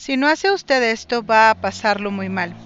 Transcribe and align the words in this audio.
Si 0.00 0.16
no 0.16 0.26
hace 0.28 0.50
usted 0.50 0.82
esto, 0.82 1.22
va 1.22 1.50
a 1.50 1.54
pasarlo 1.54 2.10
muy 2.10 2.28
mal. 2.28 2.56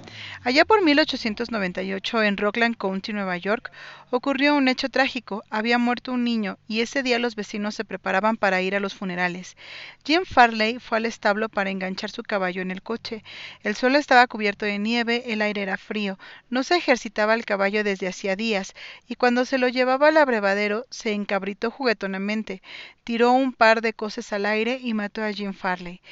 Allá 0.44 0.66
por 0.66 0.84
1898, 0.84 2.22
en 2.22 2.36
Rockland 2.36 2.76
County, 2.76 3.14
Nueva 3.14 3.38
York, 3.38 3.72
ocurrió 4.10 4.54
un 4.54 4.68
hecho 4.68 4.90
trágico. 4.90 5.42
Había 5.48 5.78
muerto 5.78 6.12
un 6.12 6.22
niño 6.22 6.58
y 6.68 6.82
ese 6.82 7.02
día 7.02 7.18
los 7.18 7.34
vecinos 7.34 7.74
se 7.74 7.86
preparaban 7.86 8.36
para 8.36 8.60
ir 8.60 8.76
a 8.76 8.80
los 8.80 8.94
funerales. 8.94 9.56
Jim 10.04 10.26
Farley 10.26 10.78
fue 10.80 10.98
al 10.98 11.06
establo 11.06 11.48
para 11.48 11.70
enganchar 11.70 12.10
su 12.10 12.22
caballo 12.22 12.60
en 12.60 12.70
el 12.70 12.82
coche. 12.82 13.24
El 13.62 13.74
suelo 13.74 13.96
estaba 13.96 14.26
cubierto 14.26 14.66
de 14.66 14.78
nieve, 14.78 15.32
el 15.32 15.40
aire 15.40 15.62
era 15.62 15.78
frío, 15.78 16.18
no 16.50 16.62
se 16.62 16.76
ejercitaba 16.76 17.32
el 17.32 17.46
caballo 17.46 17.82
desde 17.82 18.08
hacía 18.08 18.36
días, 18.36 18.74
y 19.08 19.14
cuando 19.14 19.46
se 19.46 19.56
lo 19.56 19.68
llevaba 19.68 20.08
al 20.08 20.18
abrevadero 20.18 20.84
se 20.90 21.12
encabritó 21.12 21.70
juguetonamente, 21.70 22.60
tiró 23.02 23.32
un 23.32 23.54
par 23.54 23.80
de 23.80 23.94
coces 23.94 24.30
al 24.34 24.44
aire 24.44 24.78
y 24.82 24.92
mató 24.92 25.22
a 25.24 25.32
Jim 25.32 25.54
Farley. 25.54 26.02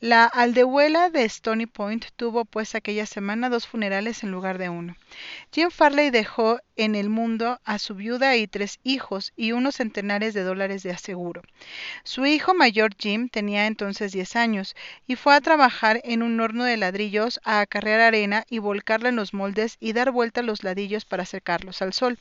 La 0.00 0.24
aldehuela 0.24 1.10
de 1.10 1.24
Stony 1.24 1.66
Point 1.66 2.06
tuvo 2.16 2.46
pues 2.46 2.74
aquella 2.74 3.04
semana 3.04 3.50
dos 3.50 3.66
funerales 3.66 3.81
en 3.82 4.30
lugar 4.30 4.58
de 4.58 4.68
uno. 4.68 4.96
Jim 5.50 5.70
Farley 5.70 6.10
dejó 6.10 6.60
en 6.76 6.94
el 6.94 7.08
mundo 7.08 7.60
a 7.64 7.78
su 7.78 7.94
viuda 7.94 8.36
y 8.36 8.46
tres 8.46 8.78
hijos 8.82 9.32
y 9.36 9.52
unos 9.52 9.76
centenares 9.76 10.34
de 10.34 10.42
dólares 10.42 10.82
de 10.82 10.92
aseguro. 10.92 11.42
Su 12.04 12.24
hijo 12.24 12.54
mayor 12.54 12.94
Jim 12.96 13.28
tenía 13.28 13.66
entonces 13.66 14.12
10 14.12 14.36
años 14.36 14.76
y 15.06 15.16
fue 15.16 15.34
a 15.34 15.40
trabajar 15.40 16.00
en 16.04 16.22
un 16.22 16.40
horno 16.40 16.64
de 16.64 16.76
ladrillos 16.76 17.40
a 17.44 17.60
acarrear 17.60 18.00
arena 18.00 18.44
y 18.48 18.58
volcarla 18.58 19.10
en 19.10 19.16
los 19.16 19.34
moldes 19.34 19.76
y 19.80 19.92
dar 19.92 20.10
vuelta 20.10 20.40
a 20.40 20.44
los 20.44 20.62
ladrillos 20.62 21.04
para 21.04 21.26
secarlos 21.26 21.82
al 21.82 21.92
sol. 21.92 22.18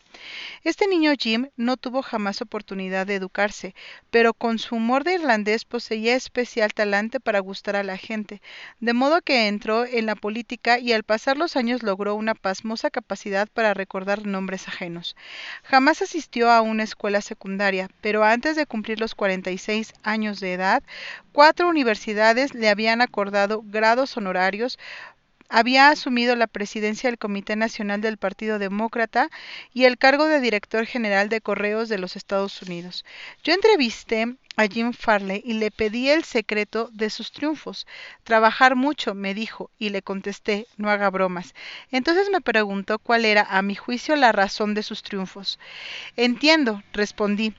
Este 0.64 0.88
niño 0.88 1.14
Jim 1.18 1.50
no 1.56 1.78
tuvo 1.78 2.02
jamás 2.02 2.42
oportunidad 2.42 3.08
de 3.08 3.16
educarse, 3.16 3.76
pero 4.10 4.34
con 4.34 4.60
su 4.60 4.76
humor 4.76 5.04
de 5.04 5.14
irlandés 5.14 5.64
poseía 5.64 6.16
especial 6.16 6.74
talante 6.74 7.20
para 7.20 7.40
gustar 7.40 7.76
a 7.76 7.84
la 7.84 7.98
gente, 7.98 8.42
de 8.80 8.94
modo 8.94 9.22
que 9.22 9.48
entró 9.48 9.86
en 9.86 10.06
la 10.06 10.16
política 10.16 10.80
y 10.80 10.92
al 10.94 11.04
pasar 11.04 11.38
los 11.38 11.51
años 11.56 11.84
logró 11.84 12.16
una 12.16 12.36
pasmosa 12.36 12.90
capacidad 12.90 13.48
para 13.48 13.74
recordar 13.74 14.26
nombres 14.26 14.68
ajenos. 14.68 15.16
Jamás 15.64 16.02
asistió 16.02 16.52
a 16.52 16.62
una 16.62 16.84
escuela 16.84 17.22
secundaria, 17.22 17.90
pero 18.02 18.24
antes 18.24 18.56
de 18.56 18.66
cumplir 18.66 19.00
los 19.00 19.16
46 19.16 19.94
años 20.04 20.40
de 20.40 20.54
edad, 20.54 20.84
cuatro 21.32 21.70
universidades 21.70 22.54
le 22.54 22.70
habían 22.70 23.02
acordado 23.02 23.64
grados 23.66 24.18
honorarios 24.18 24.78
había 25.52 25.90
asumido 25.90 26.36
la 26.38 26.48
presidencia 26.48 27.10
del 27.10 27.20
Comité 27.20 27.58
Nacional 27.58 28.00
del 28.00 28.18
Partido 28.18 28.58
Demócrata 28.58 29.30
y 29.74 29.84
el 29.84 29.98
cargo 29.98 30.26
de 30.26 30.40
director 30.40 30.86
general 30.86 31.28
de 31.28 31.42
Correos 31.42 31.90
de 31.90 31.98
los 31.98 32.16
Estados 32.16 32.62
Unidos. 32.62 33.04
Yo 33.44 33.54
entrevisté 33.54 34.38
a 34.56 34.68
Jim 34.68 34.94
Farley 34.94 35.42
y 35.46 35.54
le 35.54 35.70
pedí 35.70 36.10
el 36.10 36.24
secreto 36.24 36.90
de 36.94 37.10
sus 37.10 37.34
triunfos. 37.34 37.86
Trabajar 38.24 38.78
mucho, 38.78 39.14
me 39.14 39.34
dijo, 39.34 39.70
y 39.78 39.90
le 39.90 40.02
contesté, 40.02 40.68
no 40.78 40.90
haga 40.90 41.10
bromas. 41.10 41.54
Entonces 41.92 42.30
me 42.32 42.40
preguntó 42.40 42.98
cuál 42.98 43.26
era, 43.26 43.44
a 43.44 43.62
mi 43.62 43.76
juicio, 43.76 44.16
la 44.16 44.32
razón 44.32 44.74
de 44.74 44.84
sus 44.84 45.04
triunfos. 45.04 45.60
Entiendo, 46.16 46.82
respondí 46.94 47.54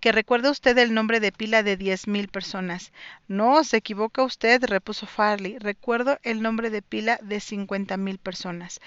que 0.00 0.12
recuerda 0.12 0.50
usted 0.50 0.76
el 0.78 0.92
nombre 0.92 1.20
de 1.20 1.32
pila 1.32 1.62
de 1.62 1.76
diez 1.76 2.06
mil 2.08 2.28
personas. 2.28 2.92
No, 3.26 3.62
se 3.64 3.76
equivoca 3.78 4.22
usted, 4.22 4.62
repuso 4.64 5.06
Farley. 5.06 5.58
Recuerdo 5.58 6.18
el 6.22 6.42
nombre 6.42 6.70
de 6.70 6.82
pila 6.82 7.18
de 7.22 7.40
cincuenta 7.40 7.96
mil 7.96 8.18
personas. 8.18 8.80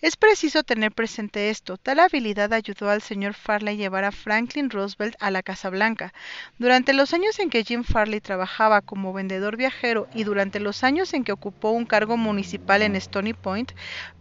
Es 0.00 0.16
preciso 0.16 0.62
tener 0.62 0.92
presente 0.92 1.50
esto. 1.50 1.76
Tal 1.76 2.00
habilidad 2.00 2.52
ayudó 2.52 2.90
al 2.90 3.02
señor 3.02 3.34
Farley 3.34 3.74
a 3.74 3.78
llevar 3.78 4.04
a 4.04 4.12
Franklin 4.12 4.70
Roosevelt 4.70 5.16
a 5.20 5.30
la 5.30 5.42
Casa 5.42 5.68
Blanca. 5.68 6.14
Durante 6.58 6.92
los 6.92 7.12
años 7.12 7.38
en 7.38 7.50
que 7.50 7.64
Jim 7.64 7.82
Farley 7.84 8.20
trabajaba 8.20 8.80
como 8.82 9.12
vendedor 9.12 9.56
viajero 9.56 10.08
y 10.14 10.24
durante 10.24 10.60
los 10.60 10.84
años 10.84 11.12
en 11.12 11.24
que 11.24 11.32
ocupó 11.32 11.70
un 11.70 11.86
cargo 11.86 12.16
municipal 12.16 12.82
en 12.82 12.96
Stony 12.96 13.34
Point, 13.34 13.72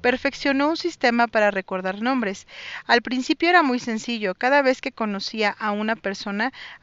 perfeccionó 0.02 0.70
un 0.70 0.78
sistema 0.78 1.28
para 1.28 1.52
recordar 1.52 2.02
nombres. 2.02 2.48
Al 2.86 3.02
principio 3.02 3.50
era 3.50 3.64
muy 3.64 3.80
sencillo. 3.80 4.36
Cada 4.36 4.62
vez 4.62 4.82
que 4.82 4.92
conocía 4.92 5.50
a 5.52 5.72
una 5.72 5.96
persona 5.96 6.15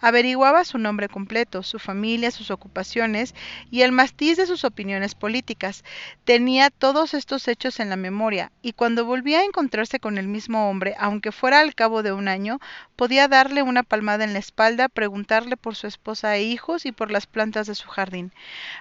averiguaba 0.00 0.65
su 0.65 0.78
nombre 0.78 1.09
completo, 1.09 1.62
su 1.62 1.78
familia, 1.78 2.31
sus 2.31 2.50
ocupaciones 2.50 3.34
y 3.70 3.82
el 3.82 3.93
mastiz 3.93 4.37
de 4.37 4.47
sus 4.47 4.65
opiniones 4.65 5.15
políticas. 5.15 5.84
Tenía 6.25 6.70
todos 6.70 7.15
estos 7.15 7.48
hechos 7.48 7.81
en 7.81 7.88
la 7.88 7.97
memoria, 7.97 8.53
y 8.62 8.72
cuando 8.72 9.04
volvía 9.04 9.41
a 9.41 9.44
encontrarse 9.44 10.00
con 10.00 10.19
el 10.19 10.28
mismo 10.28 10.69
hombre, 10.69 10.94
aunque 10.98 11.32
fuera 11.32 11.60
al 11.60 11.75
cabo 11.75 12.03
de 12.03 12.12
un 12.12 12.28
año, 12.28 12.60
podía 12.97 13.28
darle 13.28 13.62
una 13.62 13.82
palmada 13.82 14.25
en 14.25 14.32
la 14.32 14.38
espalda, 14.38 14.88
preguntarle 14.88 15.56
por 15.56 15.75
su 15.75 15.87
esposa 15.87 16.37
e 16.37 16.43
hijos 16.43 16.87
y 16.87 16.93
por 16.93 17.10
las 17.10 17.26
plantas 17.26 17.66
de 17.66 17.75
su 17.75 17.88
jardín. 17.88 18.32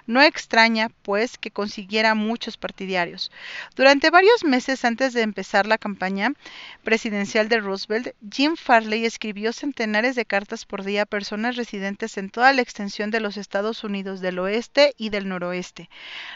No 0.07 0.21
extraña, 0.21 0.89
pues, 1.01 1.37
que 1.37 1.51
consiguiera 1.51 2.15
muchos 2.15 2.57
partidarios. 2.57 3.31
Durante 3.75 4.09
varios 4.09 4.43
meses 4.43 4.85
antes 4.85 5.13
de 5.13 5.21
empezar 5.21 5.65
la 5.65 5.77
campaña 5.77 6.33
presidencial 6.83 7.49
de 7.49 7.59
Roosevelt, 7.59 8.09
Jim 8.31 8.55
Farley 8.55 9.05
escribió 9.05 9.53
centenares 9.53 10.15
de 10.15 10.25
cartas 10.25 10.40
por 10.67 10.83
día 10.83 11.05
personas 11.05 11.55
residentes 11.55 12.17
en 12.17 12.31
toda 12.31 12.51
la 12.51 12.63
extensión 12.63 13.11
de 13.11 13.19
los 13.19 13.37
Estados 13.37 13.83
Unidos 13.83 14.21
del 14.21 14.39
oeste 14.39 14.93
y 14.97 15.09
del 15.09 15.29
noroeste. 15.29 15.89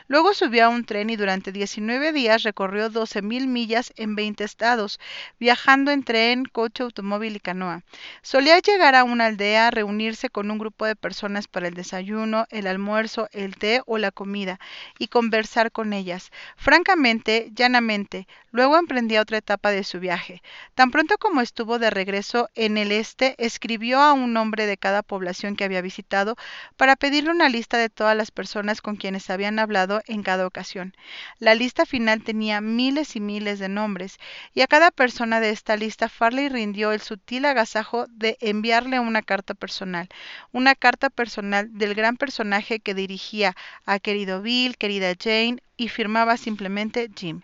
Luego 0.08 0.34
subió 0.36 0.66
a 0.66 0.70
un 0.70 0.86
tren 0.86 1.10
y 1.10 1.16
durante 1.16 1.52
19 1.52 2.12
días 2.12 2.44
recorrió 2.44 2.92
12.000 2.92 3.48
millas 3.48 3.94
en 3.96 4.16
20 4.16 4.44
estados, 4.44 5.00
viajando 5.40 5.92
en 5.92 6.04
tren, 6.04 6.46
coche, 6.46 6.84
automóvil 6.84 7.36
y 7.36 7.40
canoa. 7.40 7.82
Solía 8.22 8.60
llegar 8.60 8.94
a 8.94 9.04
una 9.04 9.26
aldea, 9.26 9.72
reunirse 9.72 10.30
con 10.30 10.52
un 10.52 10.60
grupo 10.60 10.86
de 10.86 10.96
personas 10.96 11.48
para 11.48 11.68
el 11.68 11.74
desayuno, 11.74 12.46
el 12.52 12.68
almuerzo, 12.68 13.28
el 13.32 13.56
té 13.56 13.82
o 13.88 13.98
la 13.98 14.12
comida 14.12 14.60
y 15.00 15.08
conversar 15.08 15.72
con 15.72 15.94
ellas, 15.94 16.32
francamente, 16.58 17.50
llanamente. 17.56 18.28
Luego 18.56 18.78
emprendía 18.78 19.22
otra 19.22 19.40
etapa 19.40 19.70
de 19.72 19.84
su 19.84 20.00
viaje. 20.00 20.42
Tan 20.76 20.90
pronto 20.90 21.18
como 21.18 21.42
estuvo 21.42 21.78
de 21.78 21.90
regreso 21.90 22.50
en 22.56 22.78
el 22.78 22.94
este, 22.94 23.36
escribió 23.38 24.00
a 24.00 24.14
un 24.14 24.32
nombre 24.32 24.66
de 24.66 24.78
cada 24.78 25.04
población 25.04 25.58
que 25.58 25.66
había 25.66 25.82
visitado 25.82 26.38
para 26.78 26.96
pedirle 26.96 27.32
una 27.32 27.50
lista 27.50 27.78
de 27.78 27.90
todas 27.90 28.16
las 28.16 28.32
personas 28.32 28.82
con 28.82 28.96
quienes 28.96 29.30
habían 29.30 29.60
hablado 29.60 30.02
en 30.08 30.24
cada 30.24 30.48
ocasión. 30.48 30.94
La 31.38 31.54
lista 31.54 31.86
final 31.86 32.24
tenía 32.24 32.62
miles 32.62 33.18
y 33.18 33.20
miles 33.20 33.60
de 33.60 33.68
nombres, 33.68 34.20
y 34.54 34.62
a 34.62 34.68
cada 34.68 34.90
persona 34.90 35.42
de 35.42 35.50
esta 35.50 35.76
lista 35.76 36.08
Farley 36.08 36.48
rindió 36.48 36.94
el 36.94 37.02
sutil 37.02 37.44
agasajo 37.44 38.06
de 38.08 38.38
enviarle 38.40 39.02
una 39.02 39.22
carta 39.22 39.54
personal, 39.54 40.08
una 40.54 40.76
carta 40.76 41.10
personal 41.10 41.78
del 41.78 41.94
gran 41.94 42.16
personaje 42.16 42.80
que 42.80 42.94
dirigía 42.94 43.54
a 43.86 44.00
querido 44.00 44.42
Bill, 44.42 44.78
querida 44.78 45.14
Jane, 45.22 45.58
y 45.78 45.90
firmaba 45.90 46.38
simplemente 46.38 47.10
Jim. 47.16 47.42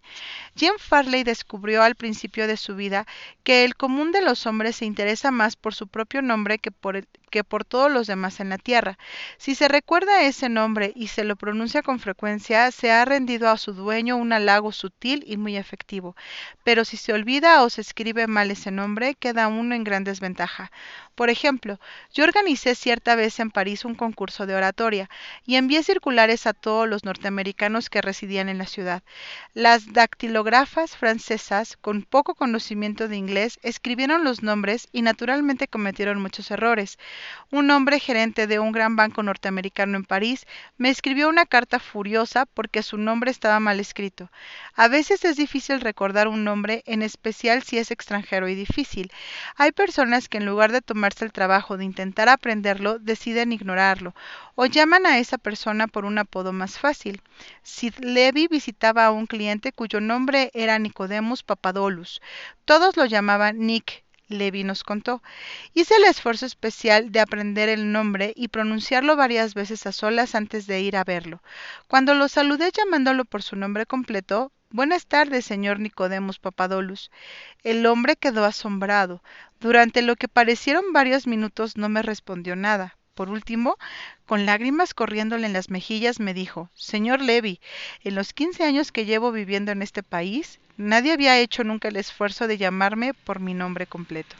Jim 0.56 0.74
Farley 0.78 1.01
descubrió 1.24 1.84
al 1.84 1.96
principio 1.96 2.48
de 2.48 2.58
su 2.58 2.76
vida 2.76 3.06
que 3.44 3.64
el 3.64 3.76
común 3.76 4.12
de 4.12 4.22
los 4.22 4.46
hombres 4.46 4.78
se 4.78 4.86
interesa 4.86 5.32
más 5.32 5.56
por 5.56 5.74
su 5.74 5.88
propio 5.88 6.22
nombre 6.22 6.60
que 6.60 6.72
por, 6.72 6.96
el, 6.96 7.08
que 7.32 7.44
por 7.44 7.66
todos 7.66 7.92
los 7.92 8.06
demás 8.06 8.40
en 8.40 8.50
la 8.50 8.60
tierra. 8.60 9.00
Si 9.38 9.56
se 9.56 9.68
recuerda 9.68 10.22
ese 10.22 10.50
nombre 10.50 10.94
y 10.96 11.08
se 11.08 11.24
lo 11.24 11.36
pronuncia 11.36 11.82
con 11.82 12.00
frecuencia, 12.00 12.70
se 12.70 12.92
ha 12.92 13.04
rendido 13.06 13.50
a 13.50 13.58
su 13.58 13.74
dueño 13.74 14.18
un 14.18 14.34
halago 14.34 14.72
sutil 14.72 15.24
y 15.26 15.38
muy 15.38 15.58
efectivo. 15.58 16.16
Pero 16.64 16.86
si 16.86 16.98
se 16.98 17.14
olvida 17.14 17.64
o 17.64 17.70
se 17.72 17.82
escribe 17.82 18.28
mal 18.28 18.52
ese 18.52 18.70
nombre, 18.70 19.16
queda 19.16 19.48
uno 19.48 19.74
en 19.74 19.84
gran 19.84 20.04
desventaja. 20.04 20.72
Por 21.16 21.30
ejemplo, 21.30 21.80
yo 22.14 22.24
organicé 22.24 22.74
cierta 22.76 23.16
vez 23.16 23.40
en 23.40 23.52
París 23.52 23.86
un 23.86 23.96
concurso 23.96 24.46
de 24.46 24.56
oratoria 24.56 25.10
y 25.46 25.56
envié 25.56 25.84
circulares 25.84 26.48
a 26.48 26.54
todos 26.54 26.88
los 26.88 27.04
norteamericanos 27.04 27.90
que 27.90 28.02
residían 28.02 28.50
en 28.50 28.58
la 28.58 28.66
ciudad. 28.66 29.04
Las 29.54 29.94
dactilógrafas 29.94 30.98
francesas, 30.98 31.78
con 31.78 32.04
poco 32.04 32.36
conocimiento 32.36 33.08
de 33.08 33.18
inglés, 33.18 33.60
escribieron 33.62 34.24
los 34.24 34.44
nombres 34.44 34.88
y 34.92 35.02
naturalmente 35.02 35.68
cometieron 35.68 36.22
muchos 36.22 36.50
errores. 36.52 36.98
Un 37.50 37.70
hombre 37.72 38.00
gerente 38.00 38.48
de 38.48 38.60
un 38.60 38.72
gran 38.72 38.96
banco 38.96 39.24
norteamericano 39.24 39.98
en 39.98 40.06
París 40.06 40.46
me 40.78 40.90
escribió 40.90 41.30
una 41.30 41.46
carta 41.46 41.80
furiosa 41.80 42.46
porque 42.46 42.84
su 42.84 42.98
nombre 42.98 43.32
estaba 43.32 43.60
mal 43.60 43.80
escrito. 43.80 44.32
A 44.76 44.88
veces 44.88 45.26
es 45.26 45.38
difícil 45.38 45.82
recordar 45.82 46.28
un 46.28 46.44
nombre, 46.44 46.84
en 46.86 47.02
especial 47.02 47.64
si 47.64 47.78
es 47.78 47.92
extranjero 47.92 48.48
y 48.48 48.56
difícil. 48.56 49.12
Hay 49.56 49.72
personas 49.72 50.30
que 50.30 50.38
en 50.38 50.46
lugar 50.46 50.72
de 50.72 50.82
tomarse 50.82 51.26
el 51.26 51.32
trabajo 51.32 51.78
de 51.78 51.86
intentar 51.86 52.30
aprenderlo, 52.30 53.00
deciden 53.00 53.52
ignorarlo 53.52 54.14
o 54.56 54.66
llaman 54.66 55.06
a 55.06 55.18
esa 55.20 55.38
persona 55.38 55.88
por 55.88 56.06
un 56.06 56.18
apodo 56.18 56.54
más 56.54 56.80
fácil. 56.80 57.22
Sid 57.64 57.96
Levy 58.00 58.48
visitaba 58.48 59.06
a 59.06 59.12
un 59.12 59.28
cliente 59.28 59.72
cuyo 59.72 60.00
nombre 60.00 60.52
era 60.54 60.80
Nicodemus 60.80 61.44
Papadolus. 61.44 62.22
Todos 62.66 62.98
lo 62.98 63.06
llamaban 63.06 63.60
Nick 63.60 64.04
Levi 64.32 64.64
nos 64.64 64.84
contó. 64.84 65.22
Hice 65.74 65.96
el 65.96 66.06
esfuerzo 66.06 66.46
especial 66.46 67.12
de 67.12 67.20
aprender 67.20 67.70
el 67.70 67.92
nombre 67.92 68.34
y 68.36 68.48
pronunciarlo 68.48 69.16
varias 69.16 69.54
veces 69.54 69.86
a 69.86 69.92
solas 69.92 70.36
antes 70.36 70.68
de 70.68 70.82
ir 70.82 70.98
a 70.98 71.04
verlo. 71.04 71.42
Cuando 71.88 72.14
lo 72.14 72.28
saludé 72.28 72.72
llamándolo 72.72 73.26
por 73.26 73.44
su 73.44 73.56
nombre 73.56 73.86
completo, 73.86 74.52
Buenas 74.74 75.06
tardes, 75.06 75.44
señor 75.44 75.82
Nicodemus 75.82 76.40
Papadolus. 76.40 77.12
El 77.62 77.86
hombre 77.86 78.16
quedó 78.16 78.46
asombrado. 78.46 79.22
Durante 79.60 80.02
lo 80.02 80.16
que 80.16 80.30
parecieron 80.30 80.94
varios 80.94 81.28
minutos 81.28 81.76
no 81.76 81.90
me 81.90 82.02
respondió 82.02 82.56
nada. 82.56 82.96
Por 83.14 83.30
último, 83.30 83.78
con 84.26 84.46
lágrimas 84.46 84.94
corriéndole 84.94 85.46
en 85.46 85.52
las 85.52 85.70
mejillas, 85.70 86.22
me 86.22 86.34
dijo, 86.34 86.70
Señor 86.74 87.20
Levy, 87.20 87.60
en 88.06 88.16
los 88.16 88.32
15 88.32 88.64
años 88.64 88.94
que 88.94 89.04
llevo 89.04 89.34
viviendo 89.34 89.74
en 89.74 89.82
este 89.82 90.04
país, 90.04 90.62
nadie 90.82 91.14
había 91.14 91.40
hecho 91.40 91.64
nunca 91.64 91.88
el 91.88 91.96
esfuerzo 91.96 92.48
de 92.48 92.58
llamarme 92.58 93.14
por 93.14 93.40
mi 93.40 93.54
nombre 93.54 93.88
completo. 93.88 94.36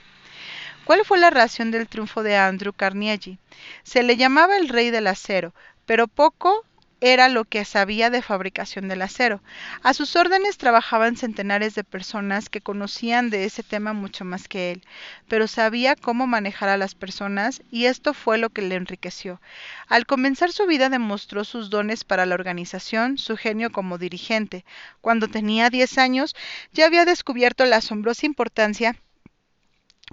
¿Cuál 0.84 1.06
fue 1.06 1.20
la 1.20 1.30
razón 1.30 1.72
del 1.72 1.88
triunfo 1.88 2.24
de 2.24 2.36
Andrew 2.36 2.74
Carnegie? 2.74 3.38
Se 3.84 4.04
le 4.04 4.18
llamaba 4.18 4.58
el 4.58 4.68
rey 4.68 4.90
del 4.90 5.08
acero, 5.08 5.54
pero 5.86 6.08
poco 6.08 6.66
era 7.02 7.30
lo 7.30 7.46
que 7.46 7.66
sabía 7.66 8.12
de 8.12 8.22
fabricación 8.22 8.88
del 8.88 9.02
acero. 9.02 9.42
A 9.82 9.96
sus 9.96 10.16
órdenes 10.16 10.60
trabajaban 10.60 11.18
centenares 11.18 11.74
de 11.74 11.84
personas 11.84 12.48
que 12.48 12.62
conocían 12.62 13.32
de 13.32 13.46
ese 13.46 13.64
tema 13.64 13.92
mucho 13.94 14.24
más 14.24 14.48
que 14.48 14.72
él, 14.72 14.84
pero 15.28 15.48
sabía 15.48 15.96
cómo 15.96 16.28
manejar 16.28 16.70
a 16.70 16.78
las 16.78 16.94
personas 16.94 17.64
y 17.72 17.86
esto 17.86 18.14
fue 18.14 18.38
lo 18.38 18.52
que 18.52 18.62
le 18.62 18.76
enriqueció. 18.76 19.42
Al 19.88 20.06
comenzar 20.06 20.52
su 20.52 20.68
vida 20.68 20.90
demostró 20.90 21.44
sus 21.44 21.72
dones 21.72 22.04
para 22.04 22.28
la 22.28 22.36
organización, 22.36 23.18
su 23.18 23.36
genio 23.36 23.72
como 23.72 23.98
dirigente. 23.98 24.64
Cuando 25.02 25.28
tenía 25.28 25.72
10 25.72 25.98
años 25.98 26.36
ya 26.72 26.86
había 26.86 27.04
descubierto 27.06 27.66
la 27.66 27.78
asombrosa 27.78 28.28
importancia 28.28 28.96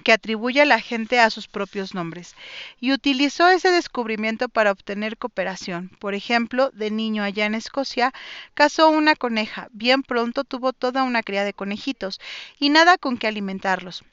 que 0.04 0.12
atribuye 0.12 0.62
a 0.62 0.66
la 0.66 0.80
gente 0.80 1.20
a 1.20 1.30
sus 1.30 1.48
propios 1.48 1.94
nombres, 1.94 2.34
y 2.80 2.92
utilizó 2.92 3.48
ese 3.48 3.70
descubrimiento 3.70 4.48
para 4.48 4.72
obtener 4.72 5.18
cooperación. 5.18 5.90
Por 5.98 6.14
ejemplo, 6.14 6.70
de 6.70 6.90
niño 6.90 7.22
allá 7.22 7.46
en 7.46 7.54
Escocia, 7.54 8.12
cazó 8.54 8.88
una 8.88 9.14
coneja, 9.14 9.68
bien 9.72 10.02
pronto 10.02 10.44
tuvo 10.44 10.72
toda 10.72 11.02
una 11.02 11.22
cría 11.22 11.44
de 11.44 11.54
conejitos, 11.54 12.20
y 12.58 12.70
nada 12.70 12.98
con 12.98 13.18
que 13.18 13.26
alimentarlos. 13.26 14.04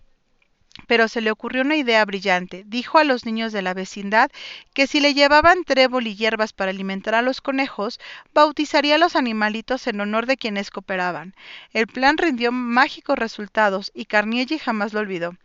Pero 0.87 1.07
se 1.07 1.21
le 1.21 1.31
ocurrió 1.31 1.61
una 1.61 1.77
idea 1.77 2.03
brillante. 2.05 2.63
Dijo 2.67 2.99
a 2.99 3.03
los 3.03 3.25
niños 3.25 3.53
de 3.53 3.61
la 3.61 3.73
vecindad 3.73 4.29
que 4.73 4.87
si 4.87 4.99
le 4.99 5.13
llevaban 5.13 5.63
trébol 5.63 6.05
y 6.05 6.15
hierbas 6.15 6.53
para 6.53 6.71
alimentar 6.71 7.15
a 7.15 7.21
los 7.21 7.41
conejos, 7.41 7.99
bautizaría 8.33 8.95
a 8.95 8.97
los 8.97 9.15
animalitos 9.15 9.87
en 9.87 10.01
honor 10.01 10.25
de 10.25 10.37
quienes 10.37 10.69
cooperaban. 10.69 11.33
El 11.71 11.87
plan 11.87 12.17
rindió 12.17 12.51
mágicos 12.51 13.17
resultados 13.17 13.91
y 13.95 14.05
Carnegie 14.05 14.59
jamás 14.59 14.93
lo 14.93 14.99
olvidó. 14.99 15.35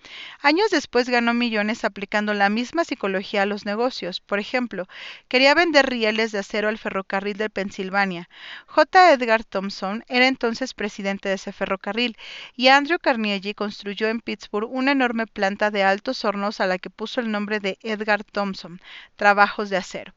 Años 0.42 0.68
después 0.70 1.08
ganó 1.08 1.32
millones 1.32 1.84
aplicando 1.84 2.34
la 2.34 2.50
misma 2.50 2.84
psicología 2.84 3.42
a 3.42 3.46
los 3.46 3.64
negocios. 3.64 4.20
Por 4.20 4.40
ejemplo, 4.40 4.88
quería 5.28 5.54
vender 5.54 5.88
rieles 5.88 6.32
de 6.32 6.40
acero 6.40 6.68
al 6.68 6.78
ferrocarril 6.78 7.36
de 7.36 7.50
Pensilvania. 7.50 8.28
J. 8.66 9.12
Edgar 9.12 9.44
Thompson 9.44 10.04
era 10.08 10.26
entonces 10.26 10.74
presidente 10.74 11.28
de 11.28 11.36
ese 11.36 11.52
ferrocarril 11.52 12.16
y 12.56 12.68
Andrew 12.68 12.98
Carnegie 12.98 13.54
construyó 13.54 14.08
en 14.08 14.20
Pittsburgh 14.20 14.68
una 14.70 14.92
enorme 14.92 15.19
planta 15.26 15.70
de 15.70 15.82
altos 15.82 16.24
hornos 16.24 16.60
a 16.60 16.66
la 16.66 16.78
que 16.78 16.90
puso 16.90 17.20
el 17.20 17.30
nombre 17.30 17.60
de 17.60 17.78
Edgar 17.82 18.24
Thompson, 18.24 18.80
Trabajos 19.16 19.70
de 19.70 19.76
Acero. 19.76 20.14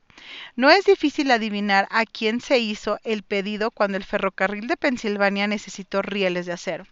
No 0.56 0.70
es 0.70 0.86
difícil 0.86 1.32
adivinar 1.32 1.88
a 1.90 2.06
quién 2.06 2.40
se 2.40 2.60
hizo 2.60 3.00
el 3.04 3.24
pedido 3.24 3.72
cuando 3.72 3.98
el 3.98 4.04
ferrocarril 4.04 4.68
de 4.68 4.78
Pensilvania 4.78 5.48
necesitó 5.48 6.02
rieles 6.02 6.46
de 6.46 6.54
acero. 6.54 6.86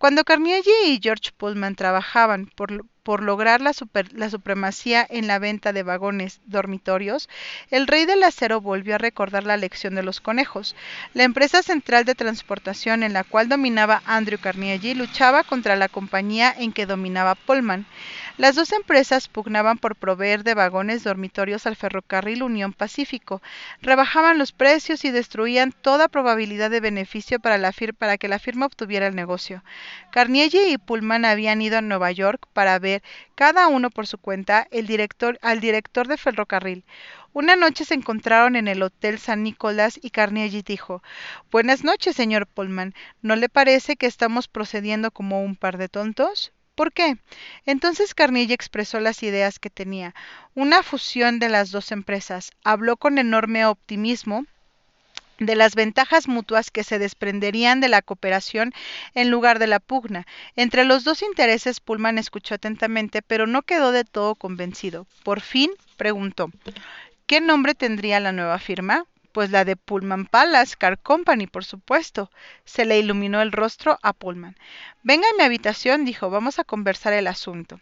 Cuando 0.00 0.24
Carnegie 0.24 0.86
y 0.86 0.98
George 1.02 1.30
Pullman 1.36 1.74
trabajaban 1.74 2.46
por, 2.46 3.22
lograr 3.22 3.60
la, 3.60 3.74
supremacía 3.74 5.06
en 5.10 5.26
la 5.26 5.38
venta 5.38 5.74
de 5.74 5.82
vagones 5.82 6.40
dormitorios, 6.46 7.28
el 7.70 7.86
rey 7.86 8.06
del 8.06 8.22
acero 8.22 8.62
volvió 8.62 8.94
a 8.94 8.98
recordar 8.98 9.44
la 9.44 9.58
lección 9.58 9.94
de 9.94 10.02
los 10.02 10.20
conejos. 10.20 10.74
La 11.12 11.24
empresa 11.24 11.62
central 11.62 12.06
de 12.06 12.14
transportación 12.14 13.02
en 13.02 13.12
la 13.12 13.24
cual 13.24 13.50
dominaba 13.50 14.02
Andrew 14.06 14.38
Carnegie 14.40 14.94
luchaba 14.94 15.44
contra 15.44 15.76
la 15.76 15.88
compañía 15.88 16.54
en 16.56 16.72
que 16.72 16.86
dominaba 16.86 17.34
Pullman. 17.34 17.84
Las 18.38 18.54
dos 18.54 18.72
empresas 18.72 19.28
pugnaban 19.28 19.76
por 19.76 19.96
proveer 19.96 20.44
de 20.44 20.54
vagones 20.54 21.04
dormitorios 21.04 21.66
al 21.66 21.76
ferrocarril 21.76 22.42
Unión 22.42 22.72
Pacífico, 22.72 23.42
rebajaban 23.82 24.38
los 24.38 24.52
precios 24.52 25.04
y 25.04 25.10
destruían 25.10 25.72
toda 25.72 26.08
probabilidad 26.08 26.70
de 26.70 26.80
beneficio 26.80 27.38
para 27.38 28.16
que 28.16 28.28
la 28.28 28.38
firma 28.38 28.64
obtuviera 28.64 29.06
el 29.06 29.14
negocio. 29.14 29.39
Carnegie 30.10 30.68
y 30.68 30.78
Pullman 30.78 31.24
habían 31.24 31.62
ido 31.62 31.78
a 31.78 31.82
Nueva 31.82 32.10
York 32.12 32.46
para 32.52 32.78
ver, 32.78 33.02
cada 33.34 33.68
uno 33.68 33.90
por 33.90 34.06
su 34.06 34.18
cuenta, 34.18 34.66
el 34.70 34.86
director, 34.86 35.38
al 35.42 35.60
director 35.60 36.08
de 36.08 36.16
ferrocarril. 36.16 36.84
Una 37.32 37.54
noche 37.56 37.84
se 37.84 37.94
encontraron 37.94 38.56
en 38.56 38.66
el 38.66 38.82
Hotel 38.82 39.18
San 39.18 39.42
Nicolás 39.42 39.98
y 40.02 40.10
Carnegie 40.10 40.62
dijo 40.62 41.02
Buenas 41.50 41.84
noches, 41.84 42.16
señor 42.16 42.46
Pullman. 42.46 42.94
¿No 43.22 43.36
le 43.36 43.48
parece 43.48 43.96
que 43.96 44.06
estamos 44.06 44.48
procediendo 44.48 45.10
como 45.10 45.42
un 45.42 45.54
par 45.54 45.78
de 45.78 45.88
tontos? 45.88 46.52
¿Por 46.74 46.92
qué? 46.92 47.18
Entonces 47.66 48.14
Carnegie 48.14 48.54
expresó 48.54 49.00
las 49.00 49.22
ideas 49.22 49.58
que 49.58 49.70
tenía, 49.70 50.14
una 50.54 50.82
fusión 50.82 51.38
de 51.38 51.48
las 51.48 51.70
dos 51.70 51.92
empresas. 51.92 52.50
Habló 52.64 52.96
con 52.96 53.18
enorme 53.18 53.64
optimismo 53.66 54.44
de 55.40 55.56
las 55.56 55.74
ventajas 55.74 56.28
mutuas 56.28 56.70
que 56.70 56.84
se 56.84 56.98
desprenderían 57.00 57.80
de 57.80 57.88
la 57.88 58.02
cooperación 58.02 58.72
en 59.14 59.30
lugar 59.30 59.58
de 59.58 59.66
la 59.66 59.80
pugna. 59.80 60.26
Entre 60.54 60.84
los 60.84 61.02
dos 61.02 61.22
intereses 61.22 61.80
Pullman 61.80 62.18
escuchó 62.18 62.54
atentamente, 62.54 63.22
pero 63.22 63.46
no 63.46 63.62
quedó 63.62 63.90
de 63.90 64.04
todo 64.04 64.36
convencido. 64.36 65.06
Por 65.24 65.40
fin 65.40 65.70
preguntó 65.96 66.50
¿Qué 67.26 67.40
nombre 67.40 67.74
tendría 67.74 68.20
la 68.20 68.32
nueva 68.32 68.58
firma? 68.58 69.04
Pues 69.32 69.50
la 69.50 69.64
de 69.64 69.76
Pullman 69.76 70.26
Palace 70.26 70.74
Car 70.76 70.98
Company, 70.98 71.46
por 71.46 71.64
supuesto. 71.64 72.30
Se 72.64 72.84
le 72.84 72.98
iluminó 72.98 73.40
el 73.42 73.52
rostro 73.52 73.98
a 74.02 74.12
Pullman. 74.12 74.56
Venga 75.02 75.26
a 75.28 75.36
mi 75.38 75.44
habitación, 75.44 76.04
dijo, 76.04 76.28
vamos 76.30 76.58
a 76.58 76.64
conversar 76.64 77.12
el 77.12 77.26
asunto. 77.26 77.80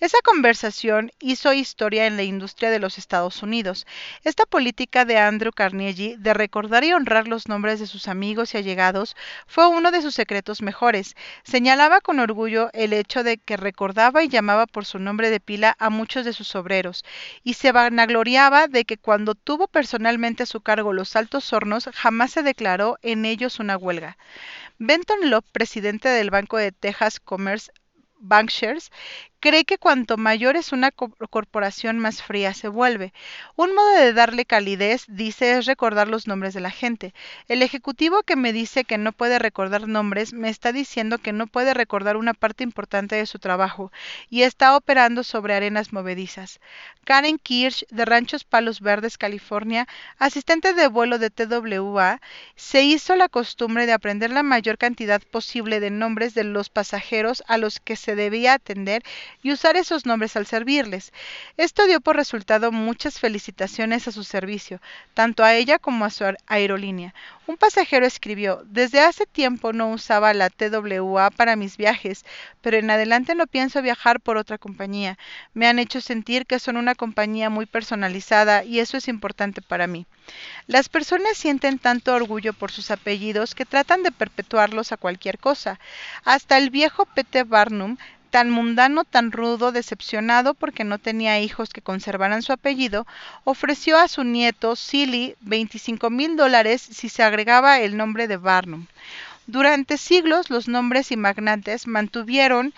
Esa 0.00 0.18
conversación 0.24 1.10
hizo 1.20 1.52
historia 1.52 2.06
en 2.06 2.16
la 2.16 2.22
industria 2.22 2.70
de 2.70 2.78
los 2.78 2.96
Estados 2.96 3.42
Unidos. 3.42 3.86
Esta 4.22 4.46
política 4.46 5.04
de 5.04 5.18
Andrew 5.18 5.52
Carnegie 5.52 6.16
de 6.16 6.32
recordar 6.32 6.84
y 6.84 6.92
honrar 6.92 7.28
los 7.28 7.48
nombres 7.48 7.80
de 7.80 7.86
sus 7.86 8.08
amigos 8.08 8.54
y 8.54 8.58
allegados 8.58 9.16
fue 9.46 9.66
uno 9.68 9.90
de 9.90 10.00
sus 10.00 10.14
secretos 10.14 10.62
mejores. 10.62 11.16
Señalaba 11.42 12.00
con 12.00 12.18
orgullo 12.18 12.70
el 12.72 12.92
hecho 12.92 13.24
de 13.24 13.38
que 13.38 13.56
recordaba 13.56 14.22
y 14.22 14.28
llamaba 14.28 14.66
por 14.66 14.84
su 14.84 14.98
nombre 14.98 15.30
de 15.30 15.40
pila 15.40 15.76
a 15.78 15.90
muchos 15.90 16.24
de 16.24 16.32
sus 16.32 16.54
obreros, 16.54 17.04
y 17.42 17.54
se 17.54 17.72
vanagloriaba 17.72 18.68
de 18.68 18.84
que 18.84 18.96
cuando 18.96 19.34
tuvo 19.34 19.66
personalmente 19.66 20.44
a 20.44 20.46
su 20.46 20.60
cargo 20.60 20.83
los 20.92 21.16
altos 21.16 21.52
hornos 21.52 21.88
jamás 21.94 22.32
se 22.32 22.42
declaró 22.42 22.98
en 23.02 23.24
ellos 23.24 23.58
una 23.58 23.76
huelga. 23.76 24.18
Benton 24.78 25.30
Love, 25.30 25.44
presidente 25.52 26.08
del 26.08 26.30
Banco 26.30 26.56
de 26.56 26.72
Texas 26.72 27.20
Commerce 27.20 27.72
Bankshares, 28.18 28.90
cree 29.44 29.66
que 29.66 29.76
cuanto 29.76 30.16
mayor 30.16 30.56
es 30.56 30.72
una 30.72 30.90
corporación, 30.90 31.98
más 31.98 32.22
fría 32.22 32.54
se 32.54 32.68
vuelve. 32.68 33.12
Un 33.56 33.74
modo 33.74 33.90
de 33.90 34.14
darle 34.14 34.46
calidez, 34.46 35.04
dice, 35.06 35.58
es 35.58 35.66
recordar 35.66 36.08
los 36.08 36.26
nombres 36.26 36.54
de 36.54 36.62
la 36.62 36.70
gente. 36.70 37.12
El 37.46 37.60
ejecutivo 37.60 38.22
que 38.22 38.36
me 38.36 38.54
dice 38.54 38.84
que 38.84 38.96
no 38.96 39.12
puede 39.12 39.38
recordar 39.38 39.86
nombres, 39.86 40.32
me 40.32 40.48
está 40.48 40.72
diciendo 40.72 41.18
que 41.18 41.34
no 41.34 41.46
puede 41.46 41.74
recordar 41.74 42.16
una 42.16 42.32
parte 42.32 42.64
importante 42.64 43.16
de 43.16 43.26
su 43.26 43.38
trabajo 43.38 43.92
y 44.30 44.44
está 44.44 44.74
operando 44.78 45.22
sobre 45.22 45.52
arenas 45.52 45.92
movedizas. 45.92 46.58
Karen 47.04 47.36
Kirsch, 47.36 47.84
de 47.90 48.06
Ranchos 48.06 48.44
Palos 48.44 48.80
Verdes, 48.80 49.18
California, 49.18 49.86
asistente 50.18 50.72
de 50.72 50.88
vuelo 50.88 51.18
de 51.18 51.28
TWA, 51.28 52.22
se 52.56 52.82
hizo 52.82 53.14
la 53.14 53.28
costumbre 53.28 53.84
de 53.84 53.92
aprender 53.92 54.30
la 54.30 54.42
mayor 54.42 54.78
cantidad 54.78 55.20
posible 55.20 55.80
de 55.80 55.90
nombres 55.90 56.32
de 56.32 56.44
los 56.44 56.70
pasajeros 56.70 57.44
a 57.46 57.58
los 57.58 57.78
que 57.78 57.96
se 57.96 58.16
debía 58.16 58.54
atender 58.54 59.02
y 59.42 59.52
usar 59.52 59.76
esos 59.76 60.06
nombres 60.06 60.36
al 60.36 60.46
servirles. 60.46 61.12
Esto 61.56 61.86
dio 61.86 62.00
por 62.00 62.16
resultado 62.16 62.72
muchas 62.72 63.18
felicitaciones 63.18 64.08
a 64.08 64.12
su 64.12 64.24
servicio, 64.24 64.80
tanto 65.14 65.44
a 65.44 65.54
ella 65.54 65.78
como 65.78 66.04
a 66.04 66.10
su 66.10 66.24
aerolínea. 66.46 67.14
Un 67.46 67.58
pasajero 67.58 68.06
escribió, 68.06 68.62
desde 68.64 69.00
hace 69.00 69.26
tiempo 69.26 69.74
no 69.74 69.90
usaba 69.90 70.32
la 70.32 70.48
TWA 70.48 71.30
para 71.30 71.56
mis 71.56 71.76
viajes, 71.76 72.24
pero 72.62 72.78
en 72.78 72.90
adelante 72.90 73.34
no 73.34 73.46
pienso 73.46 73.82
viajar 73.82 74.20
por 74.20 74.38
otra 74.38 74.56
compañía. 74.56 75.18
Me 75.52 75.66
han 75.66 75.78
hecho 75.78 76.00
sentir 76.00 76.46
que 76.46 76.58
son 76.58 76.78
una 76.78 76.94
compañía 76.94 77.50
muy 77.50 77.66
personalizada 77.66 78.64
y 78.64 78.80
eso 78.80 78.96
es 78.96 79.08
importante 79.08 79.60
para 79.60 79.86
mí. 79.86 80.06
Las 80.66 80.88
personas 80.88 81.36
sienten 81.36 81.78
tanto 81.78 82.14
orgullo 82.14 82.54
por 82.54 82.70
sus 82.70 82.90
apellidos 82.90 83.54
que 83.54 83.66
tratan 83.66 84.02
de 84.02 84.10
perpetuarlos 84.10 84.92
a 84.92 84.96
cualquier 84.96 85.38
cosa. 85.38 85.78
Hasta 86.24 86.56
el 86.56 86.70
viejo 86.70 87.04
P.T. 87.04 87.44
Barnum 87.44 87.98
tan 88.34 88.50
mundano, 88.50 89.04
tan 89.04 89.30
rudo, 89.30 89.70
decepcionado 89.70 90.54
porque 90.54 90.82
no 90.82 90.98
tenía 90.98 91.38
hijos 91.38 91.70
que 91.70 91.82
conservaran 91.82 92.42
su 92.42 92.52
apellido, 92.52 93.06
ofreció 93.44 93.96
a 93.96 94.08
su 94.08 94.24
nieto, 94.24 94.74
Silly, 94.74 95.36
25 95.42 96.10
mil 96.10 96.36
dólares 96.36 96.82
si 96.82 97.08
se 97.08 97.22
agregaba 97.22 97.78
el 97.78 97.96
nombre 97.96 98.26
de 98.26 98.36
Barnum. 98.36 98.86
Durante 99.46 99.98
siglos 99.98 100.50
los 100.50 100.66
nombres 100.66 101.12
y 101.12 101.16
magnates 101.16 101.86
mantuvieron 101.86 102.74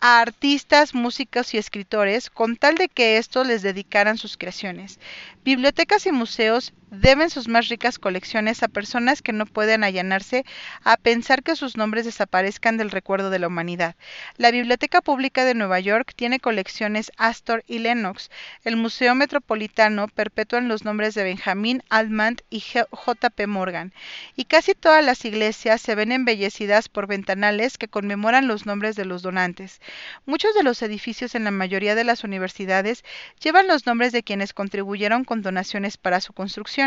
a 0.00 0.20
artistas, 0.20 0.94
músicos 0.94 1.54
y 1.54 1.58
escritores 1.58 2.30
con 2.30 2.56
tal 2.56 2.76
de 2.76 2.88
que 2.88 3.16
estos 3.18 3.44
les 3.48 3.62
dedicaran 3.62 4.16
sus 4.16 4.36
creaciones. 4.36 5.00
Bibliotecas 5.44 6.06
y 6.06 6.12
museos 6.12 6.72
deben 7.00 7.30
sus 7.30 7.48
más 7.48 7.68
ricas 7.68 7.98
colecciones 7.98 8.62
a 8.62 8.68
personas 8.68 9.22
que 9.22 9.32
no 9.32 9.46
pueden 9.46 9.84
allanarse 9.84 10.44
a 10.82 10.96
pensar 10.96 11.42
que 11.42 11.56
sus 11.56 11.76
nombres 11.76 12.04
desaparezcan 12.04 12.76
del 12.76 12.90
recuerdo 12.90 13.30
de 13.30 13.38
la 13.38 13.48
humanidad. 13.48 13.96
La 14.36 14.50
Biblioteca 14.50 15.00
Pública 15.00 15.44
de 15.44 15.54
Nueva 15.54 15.80
York 15.80 16.12
tiene 16.16 16.40
colecciones 16.40 17.12
Astor 17.16 17.64
y 17.66 17.78
Lennox. 17.78 18.30
El 18.64 18.76
Museo 18.76 19.14
Metropolitano 19.14 20.08
perpetúan 20.08 20.68
los 20.68 20.84
nombres 20.84 21.14
de 21.14 21.24
Benjamin 21.24 21.82
Altman 21.88 22.36
y 22.50 22.62
J. 22.90 23.30
P. 23.30 23.46
Morgan. 23.46 23.92
Y 24.36 24.44
casi 24.44 24.74
todas 24.74 25.04
las 25.04 25.24
iglesias 25.24 25.80
se 25.80 25.94
ven 25.94 26.12
embellecidas 26.12 26.88
por 26.88 27.06
ventanales 27.06 27.78
que 27.78 27.88
conmemoran 27.88 28.48
los 28.48 28.66
nombres 28.66 28.96
de 28.96 29.04
los 29.04 29.22
donantes. 29.22 29.80
Muchos 30.26 30.54
de 30.54 30.62
los 30.62 30.82
edificios 30.82 31.34
en 31.34 31.44
la 31.44 31.50
mayoría 31.50 31.94
de 31.94 32.04
las 32.04 32.24
universidades 32.24 33.04
llevan 33.42 33.68
los 33.68 33.86
nombres 33.86 34.12
de 34.12 34.22
quienes 34.22 34.52
contribuyeron 34.52 35.24
con 35.24 35.42
donaciones 35.42 35.96
para 35.96 36.20
su 36.20 36.32
construcción. 36.32 36.83